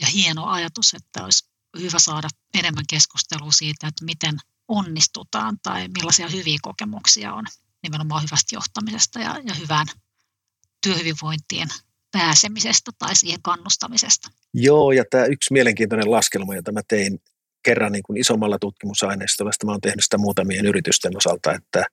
ja 0.00 0.06
hieno 0.06 0.46
ajatus, 0.46 0.94
että 0.94 1.24
olisi 1.24 1.50
hyvä 1.80 1.98
saada 1.98 2.28
enemmän 2.54 2.84
keskustelua 2.90 3.52
siitä, 3.52 3.86
että 3.86 4.04
miten 4.04 4.34
onnistutaan 4.68 5.58
tai 5.62 5.88
millaisia 5.88 6.28
hyviä 6.28 6.58
kokemuksia 6.62 7.34
on 7.34 7.44
nimenomaan 7.82 8.22
hyvästä 8.22 8.54
johtamisesta 8.54 9.20
ja, 9.20 9.40
ja 9.44 9.54
hyvään 9.54 9.86
työhyvinvointiin 10.86 11.68
pääsemisestä 12.12 12.90
tai 12.98 13.16
siihen 13.16 13.42
kannustamisesta. 13.42 14.28
Joo, 14.54 14.92
ja 14.92 15.04
tämä 15.10 15.24
yksi 15.24 15.52
mielenkiintoinen 15.52 16.10
laskelma, 16.10 16.54
jota 16.54 16.72
mä 16.72 16.80
tein 16.88 17.18
kerran 17.64 17.92
niin 17.92 18.02
kuin 18.02 18.16
isommalla 18.16 18.58
tutkimusaineistolla, 18.58 19.50
mä 19.64 19.70
olen 19.70 19.80
tehnyt 19.80 20.04
sitä 20.04 20.18
muutamien 20.18 20.66
yritysten 20.66 21.16
osalta, 21.16 21.54
että 21.54 21.84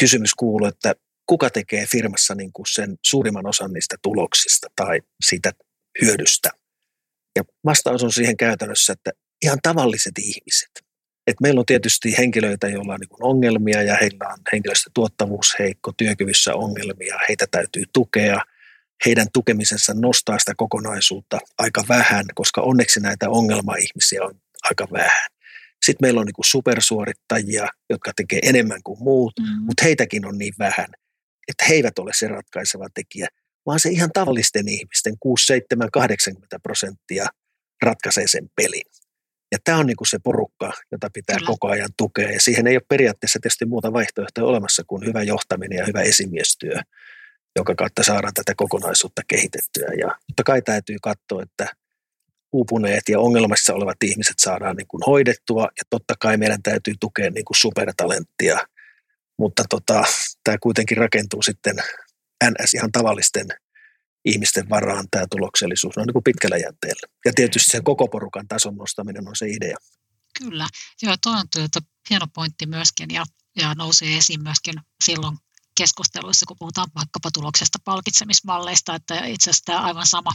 kysymys 0.00 0.34
kuuluu, 0.34 0.66
että 0.66 0.94
kuka 1.26 1.50
tekee 1.50 1.86
firmassa 1.86 2.34
niin 2.34 2.52
kuin 2.52 2.66
sen 2.72 2.96
suurimman 3.02 3.46
osan 3.46 3.72
niistä 3.72 3.96
tuloksista 4.02 4.68
tai 4.76 5.00
siitä 5.24 5.52
hyödystä. 6.02 6.50
Ja 7.36 7.42
vastaus 7.64 8.02
on 8.02 8.12
siihen 8.12 8.36
käytännössä, 8.36 8.92
että 8.92 9.10
ihan 9.44 9.58
tavalliset 9.62 10.18
ihmiset. 10.18 10.87
Et 11.28 11.40
meillä 11.42 11.58
on 11.58 11.66
tietysti 11.66 12.18
henkilöitä, 12.18 12.68
joilla 12.68 12.94
on 12.94 13.00
niin 13.00 13.22
ongelmia 13.22 13.82
ja 13.82 13.96
heillä 14.00 14.28
on 14.28 14.38
henkilöstötuottavuus 14.52 15.54
heikko, 15.58 15.92
työkyvyssä 15.96 16.54
ongelmia, 16.54 17.18
heitä 17.28 17.46
täytyy 17.50 17.82
tukea– 17.92 18.40
heidän 19.06 19.26
tukemisensa 19.32 19.94
nostaa 19.94 20.38
sitä 20.38 20.52
kokonaisuutta 20.56 21.38
aika 21.58 21.84
vähän, 21.88 22.24
koska 22.34 22.60
onneksi 22.60 23.00
näitä 23.00 23.30
ongelmaihmisiä 23.30 24.24
on 24.24 24.40
aika 24.62 24.88
vähän. 24.92 25.30
Sitten 25.82 26.06
meillä 26.06 26.20
on 26.20 26.26
niin 26.26 26.44
supersuorittajia, 26.44 27.68
jotka 27.90 28.12
tekee 28.16 28.38
enemmän 28.42 28.80
kuin 28.84 29.02
muut, 29.02 29.32
mm-hmm. 29.40 29.62
mutta 29.62 29.84
heitäkin 29.84 30.26
on 30.26 30.38
niin 30.38 30.54
vähän, 30.58 30.86
että 31.48 31.64
he 31.68 31.74
eivät 31.74 31.98
ole 31.98 32.10
se 32.14 32.28
ratkaiseva 32.28 32.86
tekijä, 32.94 33.28
vaan 33.66 33.80
se 33.80 33.88
ihan 33.88 34.10
tavallisten 34.12 34.68
ihmisten 34.68 35.14
6, 35.20 35.46
7, 35.46 35.88
80 35.92 36.58
prosenttia 36.62 37.26
ratkaisee 37.82 38.28
sen 38.28 38.50
pelin. 38.56 38.82
Ja 39.52 39.58
tämä 39.64 39.78
on 39.78 39.86
niin 39.86 39.96
kuin 39.96 40.08
se 40.08 40.18
porukka, 40.18 40.72
jota 40.92 41.10
pitää 41.12 41.36
Kyllä. 41.36 41.46
koko 41.46 41.68
ajan 41.68 41.88
tukea. 41.96 42.30
Ja 42.30 42.40
siihen 42.40 42.66
ei 42.66 42.76
ole 42.76 42.82
periaatteessa 42.88 43.38
tietysti 43.42 43.64
muuta 43.64 43.92
vaihtoehtoa 43.92 44.48
olemassa 44.48 44.82
kuin 44.86 45.06
hyvä 45.06 45.22
johtaminen 45.22 45.78
ja 45.78 45.86
hyvä 45.86 46.00
esimiestyö 46.00 46.80
jonka 47.58 47.74
kautta 47.74 48.02
saadaan 48.02 48.34
tätä 48.34 48.54
kokonaisuutta 48.56 49.22
kehitettyä. 49.26 49.88
Ja 49.98 50.08
totta 50.26 50.44
kai 50.44 50.62
täytyy 50.62 50.96
katsoa, 51.02 51.42
että 51.42 51.74
uupuneet 52.52 53.08
ja 53.08 53.20
ongelmassa 53.20 53.74
olevat 53.74 54.02
ihmiset 54.04 54.38
saadaan 54.38 54.76
niin 54.76 54.86
kuin 54.88 55.02
hoidettua 55.06 55.62
ja 55.62 55.82
totta 55.90 56.14
kai 56.20 56.36
meidän 56.36 56.62
täytyy 56.62 56.94
tukea 57.00 57.30
niin 57.30 57.44
kuin 57.44 57.56
supertalenttia, 57.56 58.58
mutta 59.38 59.64
tota, 59.68 60.04
tämä 60.44 60.56
kuitenkin 60.60 60.96
rakentuu 60.96 61.42
sitten 61.42 61.76
NS 62.44 62.74
ihan 62.74 62.92
tavallisten 62.92 63.46
ihmisten 64.28 64.68
varaan 64.68 65.06
tämä 65.10 65.26
tuloksellisuus 65.30 65.98
on 65.98 66.04
niin 66.06 66.12
kuin 66.12 66.24
pitkällä 66.24 66.56
jänteellä. 66.56 67.12
Ja 67.24 67.32
tietysti 67.34 67.70
sen 67.70 67.84
koko 67.84 68.08
porukan 68.08 68.48
tason 68.48 68.76
nostaminen 68.76 69.28
on 69.28 69.36
se 69.36 69.46
idea. 69.48 69.76
Kyllä, 70.38 70.68
joo, 71.02 71.16
tuo 71.22 71.32
on 71.32 71.48
tuota, 71.54 71.80
hieno 72.10 72.26
pointti 72.34 72.66
myöskin 72.66 73.10
ja, 73.10 73.24
ja 73.56 73.74
nousee 73.74 74.16
esiin 74.16 74.42
myöskin 74.42 74.74
silloin, 75.04 75.38
keskusteluissa, 75.78 76.46
kun 76.46 76.56
puhutaan 76.58 76.88
vaikkapa 76.94 77.30
tuloksesta 77.30 77.78
palkitsemismalleista, 77.84 78.94
että 78.94 79.24
itse 79.24 79.50
asiassa 79.50 79.64
tämä 79.64 79.80
aivan 79.80 80.06
sama 80.06 80.30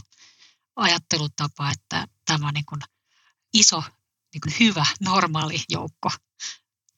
ajattelutapa, 0.76 1.70
että 1.70 2.06
tämä 2.24 2.52
niin 2.52 2.64
kuin 2.68 2.80
iso, 3.54 3.82
niin 4.34 4.40
kuin 4.40 4.54
hyvä, 4.60 4.86
normaali 5.00 5.62
joukko 5.68 6.10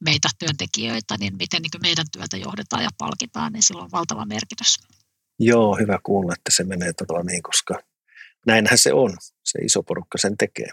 meitä 0.01 0.29
työntekijöitä, 0.39 1.17
niin 1.19 1.37
miten 1.37 1.63
niin 1.63 1.83
meidän 1.83 2.07
työtä 2.13 2.37
johdetaan 2.37 2.83
ja 2.83 2.91
palkitaan, 2.99 3.53
niin 3.53 3.63
sillä 3.63 3.83
on 3.83 3.91
valtava 3.91 4.25
merkitys. 4.25 4.77
Joo, 5.39 5.77
hyvä 5.77 5.99
kuulla, 6.03 6.33
että 6.33 6.51
se 6.51 6.65
menee 6.65 6.93
todella 6.93 7.23
niin, 7.23 7.43
koska 7.43 7.75
näinhän 8.47 8.79
se 8.79 8.93
on. 8.93 9.17
Se 9.45 9.59
iso 9.59 9.83
porukka 9.83 10.19
sen 10.19 10.37
tekee. 10.37 10.69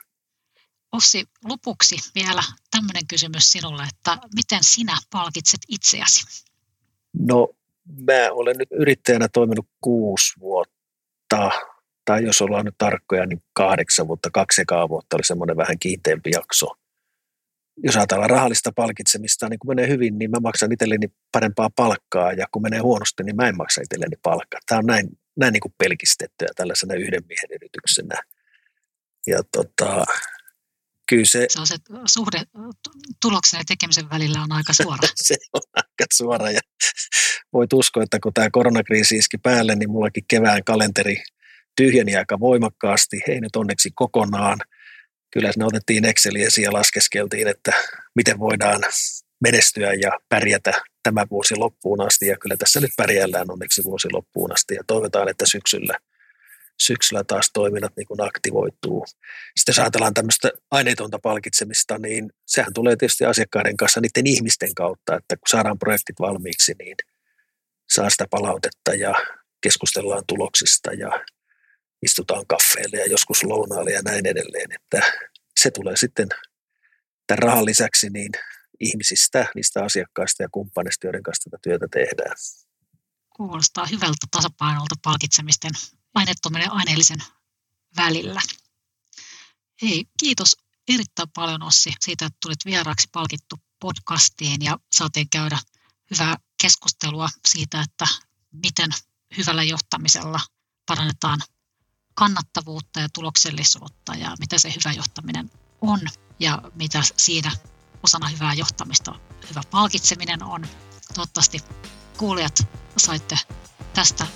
Ossi, 0.92 1.26
lopuksi 1.44 1.96
vielä 2.16 2.44
tämmöinen 2.72 3.08
kysymys 3.08 3.52
sinulle, 3.52 3.84
että 3.84 4.18
miten 4.36 4.64
sinä 4.64 4.98
palkitset 5.12 5.60
itseäsi? 5.70 6.46
No 7.20 7.50
mä 7.84 8.32
olen 8.32 8.58
nyt 8.58 8.70
yrittäjänä 8.72 9.28
toiminut 9.28 9.68
kuusi 9.82 10.40
vuotta, 10.40 11.52
tai 12.06 12.24
jos 12.24 12.42
ollaan 12.42 12.66
nyt 12.66 12.76
tarkkoja, 12.78 13.26
niin 13.26 13.44
kahdeksan 13.54 14.08
vuotta, 14.08 14.30
kaksi 14.32 14.62
ekaa 14.62 14.90
vuotta 14.90 15.16
oli 15.16 15.24
semmoinen 15.24 15.58
vähän 15.58 15.80
kiinteämpi 15.80 16.30
jakso. 16.34 16.68
Jos 17.78 17.96
ajatellaan 17.96 18.30
rahallista 18.30 18.72
palkitsemista, 18.76 19.50
niin 19.50 19.60
kun 19.60 19.76
menee 19.76 19.88
hyvin, 19.88 20.18
niin 20.18 20.32
mä 20.32 20.38
maksan 20.42 20.72
itselleni 20.72 21.08
parempaa 21.32 21.70
palkkaa, 21.76 22.34
ja 22.34 22.46
kun 22.52 22.62
menee 22.62 22.80
huonosti, 22.80 23.24
niin 23.24 23.36
mä 23.36 23.48
en 23.48 23.58
maksa 23.58 23.82
itselleni 23.82 24.16
palkkaa. 24.24 24.60
Tämä 24.66 24.80
on 24.80 24.86
näin, 24.86 25.10
näin 25.38 25.54
niin 25.54 25.62
kuin 25.62 25.74
pelkistettyä 25.78 26.48
tällaisena 26.56 26.94
yhden 26.94 27.24
miehen 27.28 27.50
yrityksenä. 27.56 28.22
Ja 29.28 29.44
tota, 29.52 30.06
kyllä 31.10 31.26
se... 31.26 31.46
Se 31.50 31.60
on 31.60 31.68
se 31.68 31.76
suhde 32.06 32.42
tuloksen 33.22 33.58
ja 33.58 33.64
tekemisen 33.68 34.10
välillä 34.10 34.42
on 34.42 34.52
aika 34.52 34.74
suora. 34.74 35.08
se 35.28 35.36
on 35.54 35.62
aika 35.76 36.06
suora 36.14 36.52
ja 36.52 36.60
voit 37.54 37.74
uskoa, 37.74 38.04
että 38.04 38.20
kun 38.20 38.34
tämä 38.34 38.50
koronakriisi 38.52 39.18
iski 39.18 39.38
päälle, 39.38 39.76
niin 39.76 39.92
mullakin 39.92 40.26
kevään 40.28 40.64
kalenteri 40.64 41.24
tyhjeni 41.76 42.16
aika 42.16 42.40
voimakkaasti, 42.40 43.22
ei 43.28 43.42
nyt 43.42 43.56
onneksi 43.56 43.90
kokonaan. 43.96 44.60
Kyllä 45.34 45.52
ne 45.58 45.66
otettiin 45.66 46.06
Exceliin 46.06 46.48
ja 46.62 46.74
laskeskeltiin, 46.74 47.48
että 47.48 47.74
miten 48.16 48.40
voidaan 48.40 48.82
menestyä 49.40 49.94
ja 49.94 50.12
pärjätä 50.30 50.74
tämä 51.04 51.26
vuosi 51.32 51.56
loppuun 51.56 52.02
asti. 52.02 52.28
Ja 52.28 52.38
kyllä 52.38 52.58
tässä 52.58 52.80
nyt 52.80 52.92
pärjällään 52.98 53.52
onneksi 53.52 53.84
vuosi 53.84 54.08
loppuun 54.12 54.54
asti 54.54 54.76
ja 54.76 54.84
toivotaan, 54.88 55.30
että 55.30 55.46
syksyllä– 55.46 55.98
syksyllä 56.82 57.24
taas 57.24 57.50
toiminnat 57.54 57.94
niin 57.98 58.28
aktivoituu. 58.28 59.06
Sitten 59.58 59.74
jos 59.74 59.80
ajatellaan 59.80 60.14
tämmöistä 60.14 60.52
aineetonta 60.72 61.20
palkitsemista, 61.20 61.98
niin 61.98 62.34
sehän 62.48 62.74
tulee 62.74 62.96
tietysti 62.96 63.26
asiakkaiden 63.26 63.78
kanssa 63.78 64.02
niiden 64.02 64.28
ihmisten 64.28 64.76
kautta, 64.76 65.16
että 65.16 65.36
kun 65.36 65.48
saadaan 65.50 65.80
projektit 65.80 66.20
valmiiksi, 66.20 66.76
niin 66.80 66.96
saa 67.90 68.10
sitä 68.10 68.26
palautetta 68.30 68.94
ja 68.94 69.14
keskustellaan 69.62 70.24
tuloksista 70.28 70.94
ja 70.94 71.26
istutaan 72.04 72.48
kaffeille 72.48 72.98
ja 72.98 73.06
joskus 73.06 73.44
lounaalle 73.44 73.92
ja 73.92 74.02
näin 74.02 74.26
edelleen. 74.26 74.72
Että 74.72 75.02
se 75.60 75.72
tulee 75.72 75.98
sitten 75.98 76.28
tämän 77.28 77.40
rahan 77.40 77.66
lisäksi 77.66 78.10
niin 78.10 78.32
ihmisistä, 78.80 79.46
niistä 79.56 79.84
asiakkaista 79.84 80.44
ja 80.44 80.50
kumppaneista, 80.52 81.08
joiden 81.08 81.24
kanssa 81.24 81.50
tätä 81.50 81.62
työtä 81.64 81.88
tehdään. 81.92 82.36
Kuulostaa 83.36 83.86
hyvältä 83.86 84.28
tasapainolta 84.32 84.96
palkitsemisten 85.04 85.72
aineettomien 86.14 86.72
aineellisen 86.72 87.24
välillä. 87.98 88.42
Hei, 89.82 90.06
kiitos 90.20 90.58
erittäin 90.88 91.30
paljon 91.36 91.64
Ossi 91.64 91.92
siitä, 92.00 92.26
että 92.26 92.38
tulit 92.42 92.66
vieraaksi 92.66 93.08
palkittu 93.12 93.56
podcastiin 93.80 94.62
ja 94.62 94.78
saatiin 94.96 95.30
käydä 95.30 95.58
hyvää 96.12 96.36
keskustelua 96.62 97.30
siitä, 97.48 97.82
että 97.82 98.08
miten 98.52 98.92
hyvällä 99.38 99.64
johtamisella 99.64 100.40
parannetaan 100.86 101.40
kannattavuutta 102.16 103.00
ja 103.00 103.10
tuloksellisuutta 103.10 104.16
ja 104.16 104.36
mitä 104.40 104.58
se 104.58 104.70
hyvä 104.70 104.96
johtaminen 104.96 105.52
on 105.82 106.00
ja 106.40 106.62
mitä 106.76 107.02
siinä 107.18 107.52
osana 108.04 108.28
hyvää 108.28 108.54
johtamista 108.54 109.16
hyvä 109.50 109.62
palkitseminen 109.72 110.44
on. 110.44 110.68
Toivottavasti 111.14 111.60
kuulijat 112.18 112.68
saitte 112.98 113.38
tästä 113.94 114.28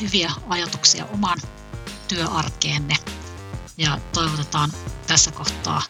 hyviä 0.00 0.32
ajatuksia 0.48 1.06
omaan 1.06 1.38
työarkeenne 2.08 2.96
ja 3.78 3.98
toivotetaan 4.12 4.72
tässä 5.06 5.30
kohtaa 5.30 5.82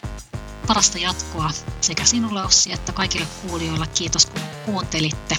parasta 0.67 0.97
jatkoa 0.97 1.51
sekä 1.81 2.05
sinulle 2.05 2.43
Ossi 2.43 2.73
että 2.73 2.91
kaikille 2.91 3.27
kuulijoille. 3.41 3.87
Kiitos 3.87 4.25
kun 4.25 4.41
kuuntelitte. 4.65 5.37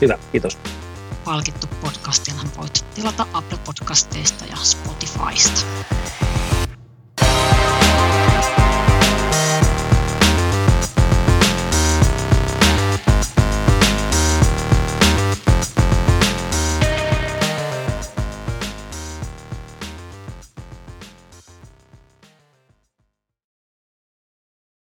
Hyvä, 0.00 0.18
kiitos. 0.32 0.58
Palkittu 1.26 1.66
podcastinhan 1.66 2.50
voit 2.56 2.84
tilata 2.94 3.26
Apple 3.32 3.58
Podcasteista 3.64 4.44
ja 4.44 4.56
Spotifysta. 4.56 5.60